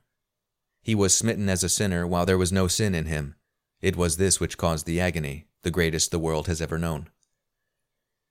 He 0.82 0.96
was 0.96 1.16
smitten 1.16 1.48
as 1.48 1.64
a 1.64 1.70
sinner 1.70 2.08
while 2.08 2.26
there 2.26 2.40
was 2.40 2.52
no 2.52 2.68
sin 2.68 2.96
in 2.96 3.06
him. 3.06 3.36
It 3.82 3.96
was 3.96 4.18
this 4.18 4.40
which 4.40 4.58
caused 4.58 4.86
the 4.86 5.00
agony, 5.00 5.48
the 5.62 5.72
greatest 5.72 6.10
the 6.10 6.20
world 6.20 6.48
has 6.48 6.62
ever 6.62 6.80
known. 6.80 7.10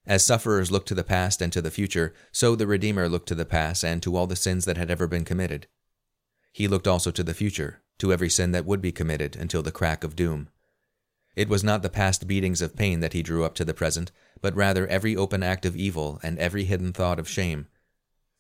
As 0.07 0.25
sufferers 0.25 0.73
look 0.73 0.87
to 0.87 0.95
the 0.95 1.05
past 1.05 1.41
and 1.41 1.53
to 1.53 1.63
the 1.63 1.71
future, 1.71 2.15
so 2.33 2.57
the 2.57 2.67
Redeemer 2.67 3.09
looked 3.09 3.29
to 3.29 3.35
the 3.35 3.45
past 3.45 3.85
and 3.85 4.03
to 4.03 4.17
all 4.17 4.27
the 4.27 4.35
sins 4.35 4.65
that 4.65 4.77
had 4.77 4.91
ever 4.91 5.07
been 5.07 5.25
committed. 5.25 5.69
He 6.53 6.67
looked 6.67 6.89
also 6.89 7.11
to 7.13 7.23
the 7.23 7.35
future, 7.35 7.83
to 8.01 8.13
every 8.13 8.29
sin 8.29 8.53
that 8.53 8.67
would 8.67 8.83
be 8.83 8.93
committed 8.93 9.37
until 9.37 9.63
the 9.63 9.73
crack 9.73 10.05
of 10.05 10.17
doom. 10.17 10.49
It 11.37 11.49
was 11.49 11.63
not 11.63 11.83
the 11.83 11.89
past 11.89 12.27
beatings 12.27 12.61
of 12.61 12.77
pain 12.77 13.01
that 13.01 13.13
he 13.13 13.23
drew 13.23 13.45
up 13.45 13.55
to 13.55 13.65
the 13.65 13.73
present, 13.73 14.11
but 14.41 14.57
rather 14.57 14.87
every 14.89 15.17
open 15.17 15.43
act 15.43 15.65
of 15.65 15.77
evil 15.77 16.19
and 16.23 16.39
every 16.39 16.65
hidden 16.65 16.93
thought 16.93 17.19
of 17.19 17.29
shame. 17.29 17.69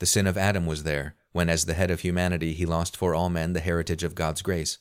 The 0.00 0.07
sin 0.07 0.26
of 0.26 0.37
Adam 0.37 0.67
was 0.67 0.83
there, 0.83 1.14
when 1.33 1.49
as 1.49 1.67
the 1.67 1.75
head 1.75 1.90
of 1.90 2.00
humanity 2.00 2.52
he 2.52 2.67
lost 2.67 2.97
for 2.97 3.14
all 3.14 3.31
men 3.31 3.52
the 3.52 3.61
heritage 3.61 4.02
of 4.02 4.14
God's 4.14 4.43
grace. 4.43 4.79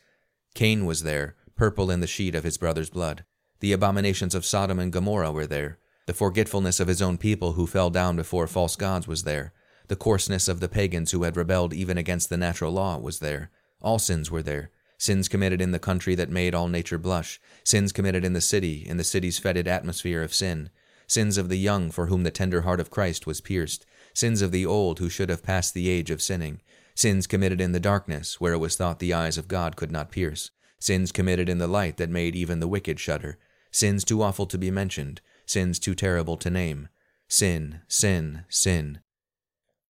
Cain 0.55 0.85
was 0.85 1.03
there, 1.03 1.35
purple 1.55 1.91
in 1.91 1.99
the 1.99 2.07
sheet 2.07 2.33
of 2.33 2.43
his 2.43 2.57
brother's 2.57 2.89
blood. 2.89 3.25
The 3.59 3.73
abominations 3.73 4.33
of 4.33 4.45
Sodom 4.45 4.79
and 4.79 4.91
Gomorrah 4.91 5.31
were 5.31 5.45
there, 5.45 5.77
the 6.07 6.13
forgetfulness 6.13 6.79
of 6.79 6.87
his 6.87 7.01
own 7.01 7.17
people 7.17 7.53
who 7.53 7.67
fell 7.67 7.91
down 7.91 8.15
before 8.15 8.47
false 8.47 8.75
gods 8.75 9.07
was 9.07 9.23
there. 9.23 9.53
The 9.89 9.95
coarseness 9.95 10.47
of 10.47 10.59
the 10.59 10.69
pagans 10.69 11.11
who 11.11 11.23
had 11.23 11.37
rebelled 11.37 11.73
even 11.73 11.97
against 11.97 12.29
the 12.29 12.37
natural 12.37 12.71
law 12.71 12.97
was 12.97 13.19
there. 13.19 13.51
All 13.81 13.99
sins 13.99 14.29
were 14.29 14.43
there. 14.43 14.71
Sins 14.97 15.27
committed 15.27 15.61
in 15.61 15.71
the 15.71 15.79
country 15.79 16.15
that 16.15 16.29
made 16.29 16.53
all 16.53 16.67
nature 16.67 16.97
blush. 16.97 17.39
Sins 17.63 17.91
committed 17.91 18.25
in 18.25 18.33
the 18.33 18.41
city, 18.41 18.85
in 18.85 18.97
the 18.97 19.03
city's 19.03 19.39
fetid 19.39 19.67
atmosphere 19.67 20.21
of 20.21 20.33
sin. 20.33 20.69
Sins 21.07 21.37
of 21.37 21.49
the 21.49 21.57
young 21.57 21.89
for 21.89 22.07
whom 22.07 22.23
the 22.23 22.31
tender 22.31 22.61
heart 22.61 22.79
of 22.79 22.91
Christ 22.91 23.25
was 23.25 23.41
pierced. 23.41 23.85
Sins 24.13 24.41
of 24.41 24.51
the 24.51 24.65
old 24.65 24.99
who 24.99 25.09
should 25.09 25.29
have 25.29 25.43
passed 25.43 25.73
the 25.73 25.89
age 25.89 26.11
of 26.11 26.21
sinning. 26.21 26.61
Sins 26.95 27.27
committed 27.27 27.61
in 27.61 27.71
the 27.71 27.79
darkness, 27.79 28.41
where 28.41 28.53
it 28.53 28.57
was 28.59 28.75
thought 28.75 28.99
the 28.99 29.13
eyes 29.13 29.37
of 29.37 29.47
God 29.47 29.75
could 29.75 29.91
not 29.91 30.11
pierce. 30.11 30.51
Sins 30.79 31.11
committed 31.11 31.47
in 31.47 31.57
the 31.57 31.67
light 31.67 31.97
that 31.97 32.09
made 32.09 32.35
even 32.35 32.59
the 32.59 32.67
wicked 32.67 32.99
shudder. 32.99 33.37
Sins 33.71 34.03
too 34.03 34.21
awful 34.21 34.45
to 34.47 34.57
be 34.57 34.71
mentioned 34.71 35.21
sins 35.49 35.79
too 35.79 35.95
terrible 35.95 36.37
to 36.37 36.49
name. 36.51 36.89
Sin, 37.27 37.81
sin, 37.87 38.43
sin. 38.49 38.99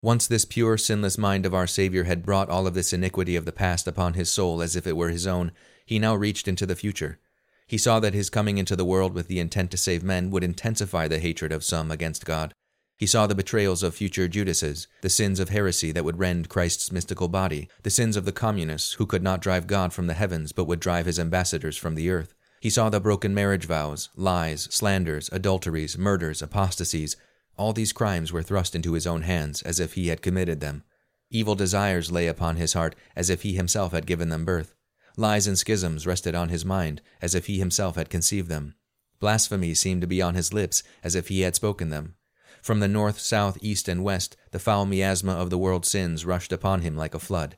Once 0.00 0.28
this 0.28 0.44
pure, 0.44 0.78
sinless 0.78 1.18
mind 1.18 1.44
of 1.44 1.52
our 1.52 1.66
Savior 1.66 2.04
had 2.04 2.24
brought 2.24 2.48
all 2.48 2.68
of 2.68 2.74
this 2.74 2.92
iniquity 2.92 3.34
of 3.34 3.44
the 3.44 3.52
past 3.52 3.88
upon 3.88 4.14
his 4.14 4.30
soul 4.30 4.62
as 4.62 4.76
if 4.76 4.86
it 4.86 4.96
were 4.96 5.10
his 5.10 5.26
own, 5.26 5.50
he 5.84 5.98
now 5.98 6.14
reached 6.14 6.46
into 6.46 6.66
the 6.66 6.76
future. 6.76 7.18
He 7.66 7.76
saw 7.76 7.98
that 8.00 8.14
his 8.14 8.30
coming 8.30 8.58
into 8.58 8.76
the 8.76 8.84
world 8.84 9.12
with 9.12 9.26
the 9.26 9.40
intent 9.40 9.72
to 9.72 9.76
save 9.76 10.04
men 10.04 10.30
would 10.30 10.44
intensify 10.44 11.08
the 11.08 11.18
hatred 11.18 11.50
of 11.50 11.64
some 11.64 11.90
against 11.90 12.24
God. 12.24 12.54
He 12.96 13.06
saw 13.06 13.26
the 13.26 13.34
betrayals 13.34 13.82
of 13.82 13.94
future 13.94 14.28
Judases, 14.28 14.86
the 15.02 15.10
sins 15.10 15.40
of 15.40 15.50
heresy 15.50 15.92
that 15.92 16.04
would 16.04 16.18
rend 16.18 16.48
Christ's 16.48 16.92
mystical 16.92 17.28
body, 17.28 17.68
the 17.82 17.90
sins 17.90 18.16
of 18.16 18.24
the 18.24 18.32
communists 18.32 18.94
who 18.94 19.06
could 19.06 19.22
not 19.22 19.40
drive 19.40 19.66
God 19.66 19.92
from 19.92 20.06
the 20.06 20.14
heavens 20.14 20.52
but 20.52 20.64
would 20.64 20.80
drive 20.80 21.06
his 21.06 21.18
ambassadors 21.18 21.76
from 21.76 21.96
the 21.96 22.10
earth. 22.10 22.34
He 22.60 22.70
saw 22.70 22.88
the 22.88 23.00
broken 23.00 23.34
marriage 23.34 23.66
vows, 23.66 24.08
lies, 24.16 24.68
slanders, 24.70 25.28
adulteries, 25.32 25.96
murders, 25.98 26.42
apostasies. 26.42 27.16
All 27.58 27.72
these 27.72 27.92
crimes 27.92 28.32
were 28.32 28.42
thrust 28.42 28.76
into 28.76 28.92
his 28.92 29.06
own 29.06 29.22
hands 29.22 29.62
as 29.62 29.80
if 29.80 29.94
he 29.94 30.08
had 30.08 30.22
committed 30.22 30.60
them. 30.60 30.84
Evil 31.28 31.56
desires 31.56 32.12
lay 32.12 32.28
upon 32.28 32.56
his 32.56 32.72
heart 32.72 32.94
as 33.16 33.28
if 33.28 33.42
he 33.42 33.54
himself 33.54 33.92
had 33.92 34.06
given 34.06 34.28
them 34.28 34.44
birth. 34.44 34.76
Lies 35.16 35.48
and 35.48 35.58
schisms 35.58 36.06
rested 36.06 36.36
on 36.36 36.50
his 36.50 36.64
mind 36.64 37.02
as 37.20 37.34
if 37.34 37.46
he 37.46 37.58
himself 37.58 37.96
had 37.96 38.08
conceived 38.08 38.48
them. 38.48 38.76
Blasphemy 39.18 39.74
seemed 39.74 40.00
to 40.00 40.06
be 40.06 40.22
on 40.22 40.36
his 40.36 40.52
lips 40.52 40.84
as 41.02 41.16
if 41.16 41.26
he 41.26 41.40
had 41.40 41.56
spoken 41.56 41.90
them. 41.90 42.14
From 42.62 42.78
the 42.78 42.86
north, 42.86 43.18
south, 43.18 43.58
east, 43.60 43.88
and 43.88 44.04
west, 44.04 44.36
the 44.52 44.60
foul 44.60 44.86
miasma 44.86 45.32
of 45.32 45.50
the 45.50 45.58
world's 45.58 45.90
sins 45.90 46.24
rushed 46.24 46.52
upon 46.52 46.82
him 46.82 46.96
like 46.96 47.14
a 47.14 47.18
flood. 47.18 47.56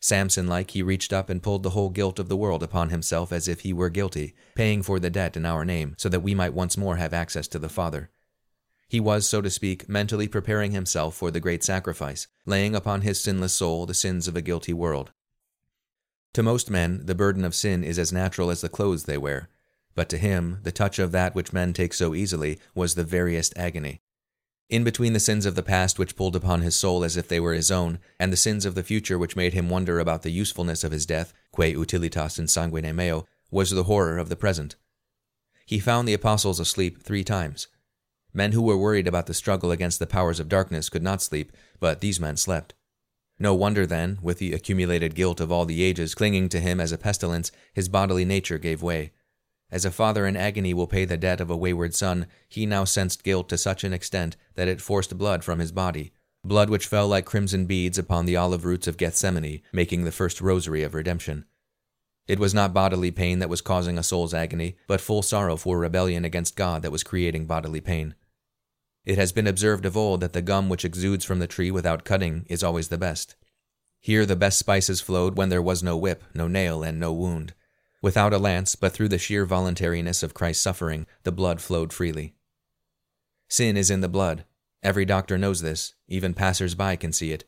Samson 0.00 0.48
like, 0.48 0.72
he 0.72 0.82
reached 0.82 1.12
up 1.12 1.30
and 1.30 1.42
pulled 1.42 1.62
the 1.62 1.70
whole 1.70 1.90
guilt 1.90 2.18
of 2.18 2.28
the 2.28 2.36
world 2.36 2.62
upon 2.62 2.90
himself 2.90 3.32
as 3.32 3.46
if 3.46 3.60
he 3.60 3.72
were 3.72 3.88
guilty, 3.88 4.34
paying 4.56 4.82
for 4.82 4.98
the 4.98 5.10
debt 5.10 5.36
in 5.36 5.46
our 5.46 5.64
name, 5.64 5.94
so 5.98 6.08
that 6.08 6.20
we 6.20 6.34
might 6.34 6.54
once 6.54 6.76
more 6.76 6.96
have 6.96 7.12
access 7.12 7.46
to 7.48 7.58
the 7.58 7.68
Father. 7.68 8.10
He 8.88 9.00
was, 9.00 9.28
so 9.28 9.42
to 9.42 9.50
speak, 9.50 9.88
mentally 9.88 10.28
preparing 10.28 10.72
himself 10.72 11.14
for 11.14 11.30
the 11.30 11.40
great 11.40 11.62
sacrifice, 11.62 12.26
laying 12.46 12.74
upon 12.74 13.02
his 13.02 13.20
sinless 13.20 13.52
soul 13.52 13.84
the 13.84 13.94
sins 13.94 14.26
of 14.26 14.36
a 14.36 14.42
guilty 14.42 14.72
world. 14.72 15.12
To 16.32 16.42
most 16.42 16.70
men, 16.70 17.04
the 17.04 17.14
burden 17.14 17.44
of 17.44 17.54
sin 17.54 17.84
is 17.84 17.98
as 17.98 18.12
natural 18.12 18.50
as 18.50 18.62
the 18.62 18.68
clothes 18.68 19.04
they 19.04 19.18
wear, 19.18 19.48
but 19.94 20.08
to 20.08 20.18
him, 20.18 20.58
the 20.62 20.72
touch 20.72 20.98
of 20.98 21.12
that 21.12 21.34
which 21.34 21.52
men 21.52 21.72
take 21.72 21.92
so 21.92 22.14
easily 22.14 22.58
was 22.74 22.94
the 22.94 23.04
veriest 23.04 23.52
agony. 23.56 24.00
In 24.70 24.84
between 24.84 25.14
the 25.14 25.20
sins 25.20 25.44
of 25.46 25.54
the 25.54 25.62
past 25.62 25.98
which 25.98 26.16
pulled 26.16 26.36
upon 26.36 26.60
his 26.60 26.76
soul 26.76 27.02
as 27.02 27.16
if 27.16 27.26
they 27.28 27.40
were 27.40 27.54
his 27.54 27.70
own, 27.70 27.98
and 28.18 28.32
the 28.32 28.36
sins 28.36 28.64
of 28.64 28.74
the 28.74 28.82
future 28.82 29.18
which 29.18 29.36
made 29.36 29.54
him 29.54 29.68
wonder 29.68 29.98
about 29.98 30.22
the 30.22 30.30
usefulness 30.30 30.84
of 30.84 30.92
his 30.92 31.06
death, 31.06 31.32
quae 31.52 31.74
utilitas 31.74 32.38
in 32.38 32.46
sanguine 32.46 32.94
meo, 32.94 33.26
was 33.50 33.70
the 33.70 33.84
horror 33.84 34.18
of 34.18 34.28
the 34.28 34.36
present. 34.36 34.76
He 35.66 35.78
found 35.78 36.06
the 36.06 36.14
apostles 36.14 36.60
asleep 36.60 37.02
three 37.02 37.24
times. 37.24 37.66
Men 38.32 38.52
who 38.52 38.62
were 38.62 38.76
worried 38.76 39.06
about 39.06 39.26
the 39.26 39.34
struggle 39.34 39.70
against 39.70 39.98
the 39.98 40.06
powers 40.06 40.38
of 40.38 40.48
darkness 40.48 40.88
could 40.88 41.02
not 41.02 41.22
sleep, 41.22 41.52
but 41.80 42.00
these 42.00 42.20
men 42.20 42.36
slept. 42.36 42.74
No 43.38 43.54
wonder 43.54 43.86
then, 43.86 44.18
with 44.20 44.38
the 44.38 44.52
accumulated 44.52 45.14
guilt 45.14 45.40
of 45.40 45.52
all 45.52 45.64
the 45.64 45.82
ages 45.82 46.14
clinging 46.14 46.48
to 46.50 46.60
him 46.60 46.80
as 46.80 46.92
a 46.92 46.98
pestilence, 46.98 47.52
his 47.72 47.88
bodily 47.88 48.24
nature 48.24 48.58
gave 48.58 48.82
way. 48.82 49.12
As 49.70 49.84
a 49.84 49.90
father 49.90 50.26
in 50.26 50.36
agony 50.36 50.72
will 50.72 50.86
pay 50.86 51.04
the 51.04 51.16
debt 51.16 51.40
of 51.40 51.50
a 51.50 51.56
wayward 51.56 51.94
son, 51.94 52.26
he 52.48 52.66
now 52.66 52.84
sensed 52.84 53.22
guilt 53.22 53.48
to 53.50 53.58
such 53.58 53.84
an 53.84 53.92
extent 53.92 54.36
that 54.54 54.68
it 54.68 54.80
forced 54.80 55.16
blood 55.18 55.44
from 55.44 55.58
his 55.58 55.72
body, 55.72 56.12
blood 56.42 56.70
which 56.70 56.86
fell 56.86 57.06
like 57.06 57.26
crimson 57.26 57.66
beads 57.66 57.98
upon 57.98 58.24
the 58.24 58.36
olive 58.36 58.64
roots 58.64 58.86
of 58.86 58.96
Gethsemane, 58.96 59.60
making 59.72 60.04
the 60.04 60.12
first 60.12 60.40
rosary 60.40 60.82
of 60.82 60.94
redemption. 60.94 61.44
It 62.28 62.38
was 62.38 62.52
not 62.52 62.74
bodily 62.74 63.10
pain 63.10 63.38
that 63.38 63.48
was 63.48 63.62
causing 63.62 63.96
a 63.96 64.02
soul's 64.02 64.34
agony, 64.34 64.76
but 64.86 65.00
full 65.00 65.22
sorrow 65.22 65.56
for 65.56 65.78
rebellion 65.78 66.26
against 66.26 66.56
God 66.56 66.82
that 66.82 66.92
was 66.92 67.02
creating 67.02 67.46
bodily 67.46 67.80
pain. 67.80 68.14
It 69.06 69.16
has 69.16 69.32
been 69.32 69.46
observed 69.46 69.86
of 69.86 69.96
old 69.96 70.20
that 70.20 70.34
the 70.34 70.42
gum 70.42 70.68
which 70.68 70.84
exudes 70.84 71.24
from 71.24 71.38
the 71.38 71.46
tree 71.46 71.70
without 71.70 72.04
cutting 72.04 72.44
is 72.50 72.62
always 72.62 72.88
the 72.88 72.98
best. 72.98 73.34
Here 73.98 74.26
the 74.26 74.36
best 74.36 74.58
spices 74.58 75.00
flowed 75.00 75.38
when 75.38 75.48
there 75.48 75.62
was 75.62 75.82
no 75.82 75.96
whip, 75.96 76.22
no 76.34 76.46
nail, 76.46 76.82
and 76.82 77.00
no 77.00 77.14
wound. 77.14 77.54
Without 78.02 78.34
a 78.34 78.38
lance, 78.38 78.76
but 78.76 78.92
through 78.92 79.08
the 79.08 79.18
sheer 79.18 79.46
voluntariness 79.46 80.22
of 80.22 80.34
Christ's 80.34 80.62
suffering, 80.62 81.06
the 81.24 81.32
blood 81.32 81.62
flowed 81.62 81.94
freely. 81.94 82.34
Sin 83.48 83.78
is 83.78 83.90
in 83.90 84.02
the 84.02 84.08
blood. 84.08 84.44
Every 84.82 85.06
doctor 85.06 85.38
knows 85.38 85.62
this, 85.62 85.94
even 86.06 86.34
passers 86.34 86.74
by 86.74 86.94
can 86.94 87.12
see 87.12 87.32
it. 87.32 87.44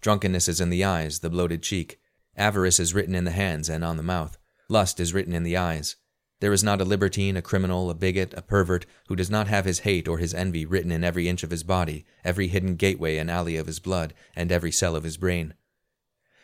Drunkenness 0.00 0.46
is 0.46 0.60
in 0.60 0.70
the 0.70 0.84
eyes, 0.84 1.18
the 1.18 1.28
bloated 1.28 1.62
cheek. 1.62 2.00
Avarice 2.36 2.80
is 2.80 2.94
written 2.94 3.14
in 3.14 3.24
the 3.24 3.30
hands 3.30 3.68
and 3.68 3.84
on 3.84 3.96
the 3.96 4.02
mouth. 4.02 4.38
Lust 4.68 4.98
is 5.00 5.12
written 5.12 5.34
in 5.34 5.42
the 5.42 5.56
eyes. 5.56 5.96
There 6.40 6.52
is 6.52 6.64
not 6.64 6.80
a 6.80 6.84
libertine, 6.84 7.36
a 7.36 7.42
criminal, 7.42 7.88
a 7.88 7.94
bigot, 7.94 8.34
a 8.36 8.42
pervert, 8.42 8.84
who 9.06 9.14
does 9.14 9.30
not 9.30 9.46
have 9.46 9.64
his 9.64 9.80
hate 9.80 10.08
or 10.08 10.18
his 10.18 10.34
envy 10.34 10.66
written 10.66 10.90
in 10.90 11.04
every 11.04 11.28
inch 11.28 11.44
of 11.44 11.50
his 11.50 11.62
body, 11.62 12.04
every 12.24 12.48
hidden 12.48 12.74
gateway 12.74 13.18
and 13.18 13.30
alley 13.30 13.56
of 13.56 13.68
his 13.68 13.78
blood, 13.78 14.12
and 14.34 14.50
every 14.50 14.72
cell 14.72 14.96
of 14.96 15.04
his 15.04 15.16
brain. 15.16 15.54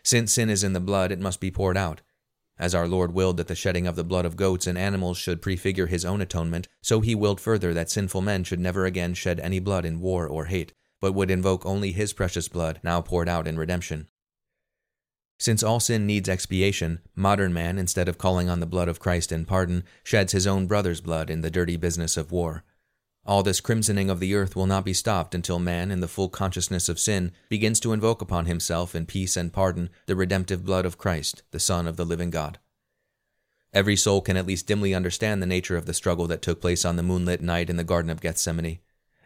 Since 0.04 0.34
sin 0.34 0.50
is 0.50 0.62
in 0.62 0.72
the 0.72 0.78
blood, 0.78 1.10
it 1.10 1.18
must 1.18 1.40
be 1.40 1.50
poured 1.50 1.76
out. 1.76 2.02
As 2.58 2.74
our 2.74 2.86
Lord 2.86 3.12
willed 3.12 3.38
that 3.38 3.48
the 3.48 3.54
shedding 3.54 3.86
of 3.86 3.96
the 3.96 4.04
blood 4.04 4.24
of 4.24 4.36
goats 4.36 4.66
and 4.66 4.78
animals 4.78 5.18
should 5.18 5.42
prefigure 5.42 5.86
his 5.86 6.04
own 6.04 6.20
atonement, 6.20 6.68
so 6.80 7.00
he 7.00 7.14
willed 7.14 7.40
further 7.40 7.74
that 7.74 7.90
sinful 7.90 8.20
men 8.20 8.44
should 8.44 8.60
never 8.60 8.84
again 8.84 9.14
shed 9.14 9.40
any 9.40 9.58
blood 9.58 9.84
in 9.84 10.00
war 10.00 10.28
or 10.28 10.44
hate, 10.44 10.72
but 11.00 11.12
would 11.12 11.30
invoke 11.30 11.66
only 11.66 11.92
his 11.92 12.12
precious 12.12 12.48
blood, 12.48 12.78
now 12.84 13.00
poured 13.00 13.28
out 13.28 13.48
in 13.48 13.58
redemption. 13.58 14.08
Since 15.38 15.62
all 15.62 15.78
sin 15.78 16.04
needs 16.04 16.28
expiation, 16.28 17.00
modern 17.14 17.52
man, 17.52 17.78
instead 17.78 18.08
of 18.08 18.18
calling 18.18 18.50
on 18.50 18.58
the 18.58 18.66
blood 18.66 18.88
of 18.88 18.98
Christ 18.98 19.30
in 19.30 19.44
pardon, 19.44 19.84
sheds 20.02 20.32
his 20.32 20.46
own 20.48 20.66
brother's 20.66 21.00
blood 21.00 21.30
in 21.30 21.42
the 21.42 21.50
dirty 21.50 21.76
business 21.76 22.16
of 22.16 22.32
war. 22.32 22.64
All 23.24 23.42
this 23.42 23.60
crimsoning 23.60 24.10
of 24.10 24.20
the 24.20 24.34
earth 24.34 24.56
will 24.56 24.66
not 24.66 24.84
be 24.84 24.94
stopped 24.94 25.34
until 25.34 25.58
man, 25.58 25.90
in 25.90 26.00
the 26.00 26.08
full 26.08 26.28
consciousness 26.28 26.88
of 26.88 26.98
sin, 26.98 27.30
begins 27.48 27.78
to 27.80 27.92
invoke 27.92 28.20
upon 28.20 28.46
himself 28.46 28.94
in 28.94 29.06
peace 29.06 29.36
and 29.36 29.52
pardon 29.52 29.90
the 30.06 30.16
redemptive 30.16 30.64
blood 30.64 30.86
of 30.86 30.98
Christ, 30.98 31.42
the 31.50 31.60
Son 31.60 31.86
of 31.86 31.96
the 31.96 32.06
living 32.06 32.30
God. 32.30 32.58
Every 33.72 33.96
soul 33.96 34.22
can 34.22 34.36
at 34.36 34.46
least 34.46 34.66
dimly 34.66 34.94
understand 34.94 35.40
the 35.40 35.46
nature 35.46 35.76
of 35.76 35.84
the 35.86 35.94
struggle 35.94 36.26
that 36.28 36.42
took 36.42 36.60
place 36.60 36.84
on 36.84 36.96
the 36.96 37.02
moonlit 37.02 37.42
night 37.42 37.68
in 37.68 37.76
the 37.76 37.84
Garden 37.84 38.10
of 38.10 38.20
Gethsemane. 38.20 38.78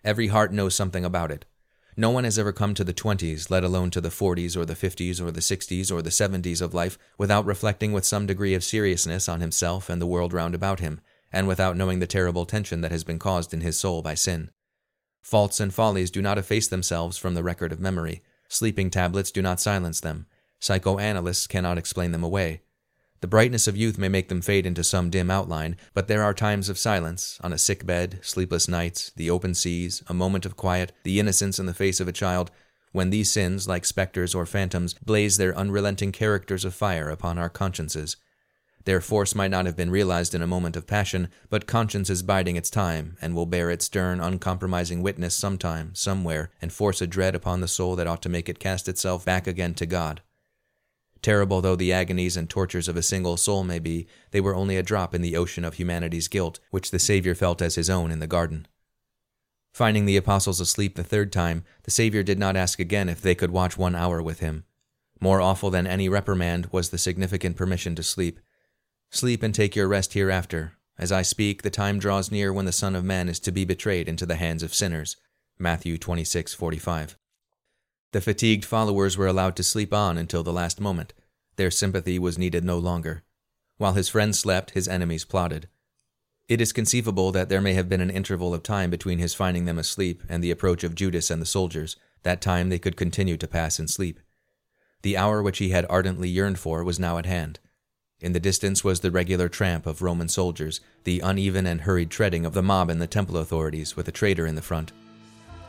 Every 0.04 0.26
heart 0.26 0.52
knows 0.52 0.74
something 0.74 1.04
about 1.04 1.30
it. 1.30 1.46
No 1.96 2.10
one 2.10 2.24
has 2.24 2.38
ever 2.38 2.52
come 2.52 2.72
to 2.74 2.84
the 2.84 2.94
20s, 2.94 3.50
let 3.50 3.64
alone 3.64 3.90
to 3.90 4.00
the 4.00 4.08
40s 4.08 4.56
or 4.56 4.64
the 4.64 4.74
50s 4.74 5.20
or 5.20 5.30
the 5.30 5.40
60s 5.40 5.92
or 5.92 6.00
the 6.00 6.10
70s 6.10 6.62
of 6.62 6.72
life, 6.72 6.98
without 7.18 7.44
reflecting 7.44 7.92
with 7.92 8.06
some 8.06 8.26
degree 8.26 8.54
of 8.54 8.64
seriousness 8.64 9.28
on 9.28 9.40
himself 9.40 9.90
and 9.90 10.00
the 10.00 10.06
world 10.06 10.32
round 10.32 10.54
about 10.54 10.80
him, 10.80 11.00
and 11.30 11.46
without 11.46 11.76
knowing 11.76 11.98
the 11.98 12.06
terrible 12.06 12.46
tension 12.46 12.80
that 12.80 12.92
has 12.92 13.04
been 13.04 13.18
caused 13.18 13.52
in 13.52 13.60
his 13.60 13.78
soul 13.78 14.00
by 14.00 14.14
sin. 14.14 14.50
Faults 15.20 15.60
and 15.60 15.72
follies 15.72 16.10
do 16.10 16.22
not 16.22 16.38
efface 16.38 16.66
themselves 16.66 17.18
from 17.18 17.34
the 17.34 17.42
record 17.42 17.72
of 17.72 17.80
memory. 17.80 18.22
Sleeping 18.48 18.90
tablets 18.90 19.30
do 19.30 19.42
not 19.42 19.60
silence 19.60 20.00
them. 20.00 20.26
Psychoanalysts 20.60 21.46
cannot 21.46 21.78
explain 21.78 22.12
them 22.12 22.24
away. 22.24 22.62
The 23.22 23.28
brightness 23.28 23.68
of 23.68 23.76
youth 23.76 23.98
may 23.98 24.08
make 24.08 24.28
them 24.28 24.42
fade 24.42 24.66
into 24.66 24.82
some 24.82 25.08
dim 25.08 25.30
outline, 25.30 25.76
but 25.94 26.08
there 26.08 26.24
are 26.24 26.34
times 26.34 26.68
of 26.68 26.76
silence, 26.76 27.38
on 27.40 27.52
a 27.52 27.58
sick 27.58 27.86
bed, 27.86 28.18
sleepless 28.20 28.66
nights, 28.66 29.12
the 29.14 29.30
open 29.30 29.54
seas, 29.54 30.02
a 30.08 30.12
moment 30.12 30.44
of 30.44 30.56
quiet, 30.56 30.90
the 31.04 31.20
innocence 31.20 31.60
in 31.60 31.66
the 31.66 31.72
face 31.72 32.00
of 32.00 32.08
a 32.08 32.12
child, 32.12 32.50
when 32.90 33.10
these 33.10 33.30
sins, 33.30 33.68
like 33.68 33.84
spectres 33.84 34.34
or 34.34 34.44
phantoms, 34.44 34.94
blaze 34.94 35.36
their 35.36 35.56
unrelenting 35.56 36.10
characters 36.10 36.64
of 36.64 36.74
fire 36.74 37.10
upon 37.10 37.38
our 37.38 37.48
consciences. 37.48 38.16
Their 38.86 39.00
force 39.00 39.36
might 39.36 39.52
not 39.52 39.66
have 39.66 39.76
been 39.76 39.92
realized 39.92 40.34
in 40.34 40.42
a 40.42 40.46
moment 40.48 40.74
of 40.74 40.88
passion, 40.88 41.28
but 41.48 41.68
conscience 41.68 42.10
is 42.10 42.24
biding 42.24 42.56
its 42.56 42.70
time, 42.70 43.16
and 43.22 43.36
will 43.36 43.46
bear 43.46 43.70
its 43.70 43.84
stern, 43.84 44.18
uncompromising 44.18 45.00
witness 45.00 45.36
sometime, 45.36 45.94
somewhere, 45.94 46.50
and 46.60 46.72
force 46.72 47.00
a 47.00 47.06
dread 47.06 47.36
upon 47.36 47.60
the 47.60 47.68
soul 47.68 47.94
that 47.94 48.08
ought 48.08 48.22
to 48.22 48.28
make 48.28 48.48
it 48.48 48.58
cast 48.58 48.88
itself 48.88 49.24
back 49.24 49.46
again 49.46 49.74
to 49.74 49.86
God. 49.86 50.22
Terrible 51.22 51.60
though 51.60 51.76
the 51.76 51.92
agonies 51.92 52.36
and 52.36 52.50
tortures 52.50 52.88
of 52.88 52.96
a 52.96 53.02
single 53.02 53.36
soul 53.36 53.62
may 53.62 53.78
be, 53.78 54.08
they 54.32 54.40
were 54.40 54.56
only 54.56 54.76
a 54.76 54.82
drop 54.82 55.14
in 55.14 55.22
the 55.22 55.36
ocean 55.36 55.64
of 55.64 55.74
humanity's 55.74 56.26
guilt, 56.26 56.58
which 56.70 56.90
the 56.90 56.98
Savior 56.98 57.36
felt 57.36 57.62
as 57.62 57.76
his 57.76 57.88
own 57.88 58.10
in 58.10 58.18
the 58.18 58.26
garden. 58.26 58.66
Finding 59.72 60.04
the 60.04 60.16
apostles 60.16 60.60
asleep 60.60 60.96
the 60.96 61.04
third 61.04 61.32
time, 61.32 61.64
the 61.84 61.92
Savior 61.92 62.24
did 62.24 62.38
not 62.38 62.56
ask 62.56 62.80
again 62.80 63.08
if 63.08 63.22
they 63.22 63.36
could 63.36 63.52
watch 63.52 63.78
one 63.78 63.94
hour 63.94 64.20
with 64.20 64.40
him. 64.40 64.64
More 65.20 65.40
awful 65.40 65.70
than 65.70 65.86
any 65.86 66.08
reprimand 66.08 66.68
was 66.72 66.90
the 66.90 66.98
significant 66.98 67.56
permission 67.56 67.94
to 67.94 68.02
sleep. 68.02 68.40
Sleep 69.10 69.42
and 69.42 69.54
take 69.54 69.76
your 69.76 69.86
rest 69.86 70.14
hereafter. 70.14 70.72
As 70.98 71.12
I 71.12 71.22
speak, 71.22 71.62
the 71.62 71.70
time 71.70 72.00
draws 72.00 72.32
near 72.32 72.52
when 72.52 72.64
the 72.64 72.72
Son 72.72 72.96
of 72.96 73.04
Man 73.04 73.28
is 73.28 73.38
to 73.40 73.52
be 73.52 73.64
betrayed 73.64 74.08
into 74.08 74.26
the 74.26 74.36
hands 74.36 74.62
of 74.62 74.74
sinners. 74.74 75.16
Matthew 75.58 75.96
26:45. 75.96 77.16
The 78.12 78.20
fatigued 78.20 78.66
followers 78.66 79.16
were 79.16 79.26
allowed 79.26 79.56
to 79.56 79.62
sleep 79.62 79.92
on 79.92 80.18
until 80.18 80.42
the 80.42 80.52
last 80.52 80.80
moment. 80.80 81.14
Their 81.56 81.70
sympathy 81.70 82.18
was 82.18 82.38
needed 82.38 82.62
no 82.62 82.78
longer. 82.78 83.22
While 83.78 83.94
his 83.94 84.10
friends 84.10 84.38
slept, 84.38 84.72
his 84.72 84.86
enemies 84.86 85.24
plotted. 85.24 85.68
It 86.46 86.60
is 86.60 86.74
conceivable 86.74 87.32
that 87.32 87.48
there 87.48 87.62
may 87.62 87.72
have 87.72 87.88
been 87.88 88.02
an 88.02 88.10
interval 88.10 88.52
of 88.52 88.62
time 88.62 88.90
between 88.90 89.18
his 89.18 89.32
finding 89.32 89.64
them 89.64 89.78
asleep 89.78 90.22
and 90.28 90.44
the 90.44 90.50
approach 90.50 90.84
of 90.84 90.94
Judas 90.94 91.30
and 91.30 91.40
the 91.40 91.46
soldiers. 91.46 91.96
That 92.22 92.42
time 92.42 92.68
they 92.68 92.78
could 92.78 92.96
continue 92.98 93.38
to 93.38 93.48
pass 93.48 93.78
in 93.78 93.88
sleep. 93.88 94.20
The 95.00 95.16
hour 95.16 95.42
which 95.42 95.58
he 95.58 95.70
had 95.70 95.86
ardently 95.88 96.28
yearned 96.28 96.58
for 96.58 96.84
was 96.84 97.00
now 97.00 97.16
at 97.16 97.26
hand. 97.26 97.60
In 98.20 98.34
the 98.34 98.40
distance 98.40 98.84
was 98.84 99.00
the 99.00 99.10
regular 99.10 99.48
tramp 99.48 99.86
of 99.86 100.02
Roman 100.02 100.28
soldiers, 100.28 100.80
the 101.04 101.20
uneven 101.20 101.66
and 101.66 101.80
hurried 101.80 102.10
treading 102.10 102.44
of 102.44 102.52
the 102.52 102.62
mob 102.62 102.90
and 102.90 103.00
the 103.00 103.06
temple 103.06 103.38
authorities, 103.38 103.96
with 103.96 104.06
a 104.06 104.12
traitor 104.12 104.46
in 104.46 104.54
the 104.54 104.62
front. 104.62 104.92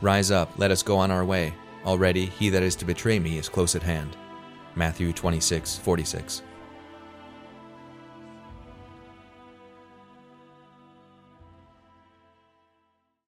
Rise 0.02 0.30
up, 0.30 0.58
let 0.58 0.70
us 0.70 0.82
go 0.82 0.98
on 0.98 1.10
our 1.10 1.24
way, 1.24 1.54
Already 1.84 2.26
he 2.26 2.48
that 2.48 2.62
is 2.62 2.76
to 2.76 2.84
betray 2.84 3.18
me 3.18 3.38
is 3.38 3.48
close 3.48 3.76
at 3.76 3.82
hand. 3.82 4.16
Matthew 4.74 5.12
26, 5.12 5.76
46. 5.76 6.42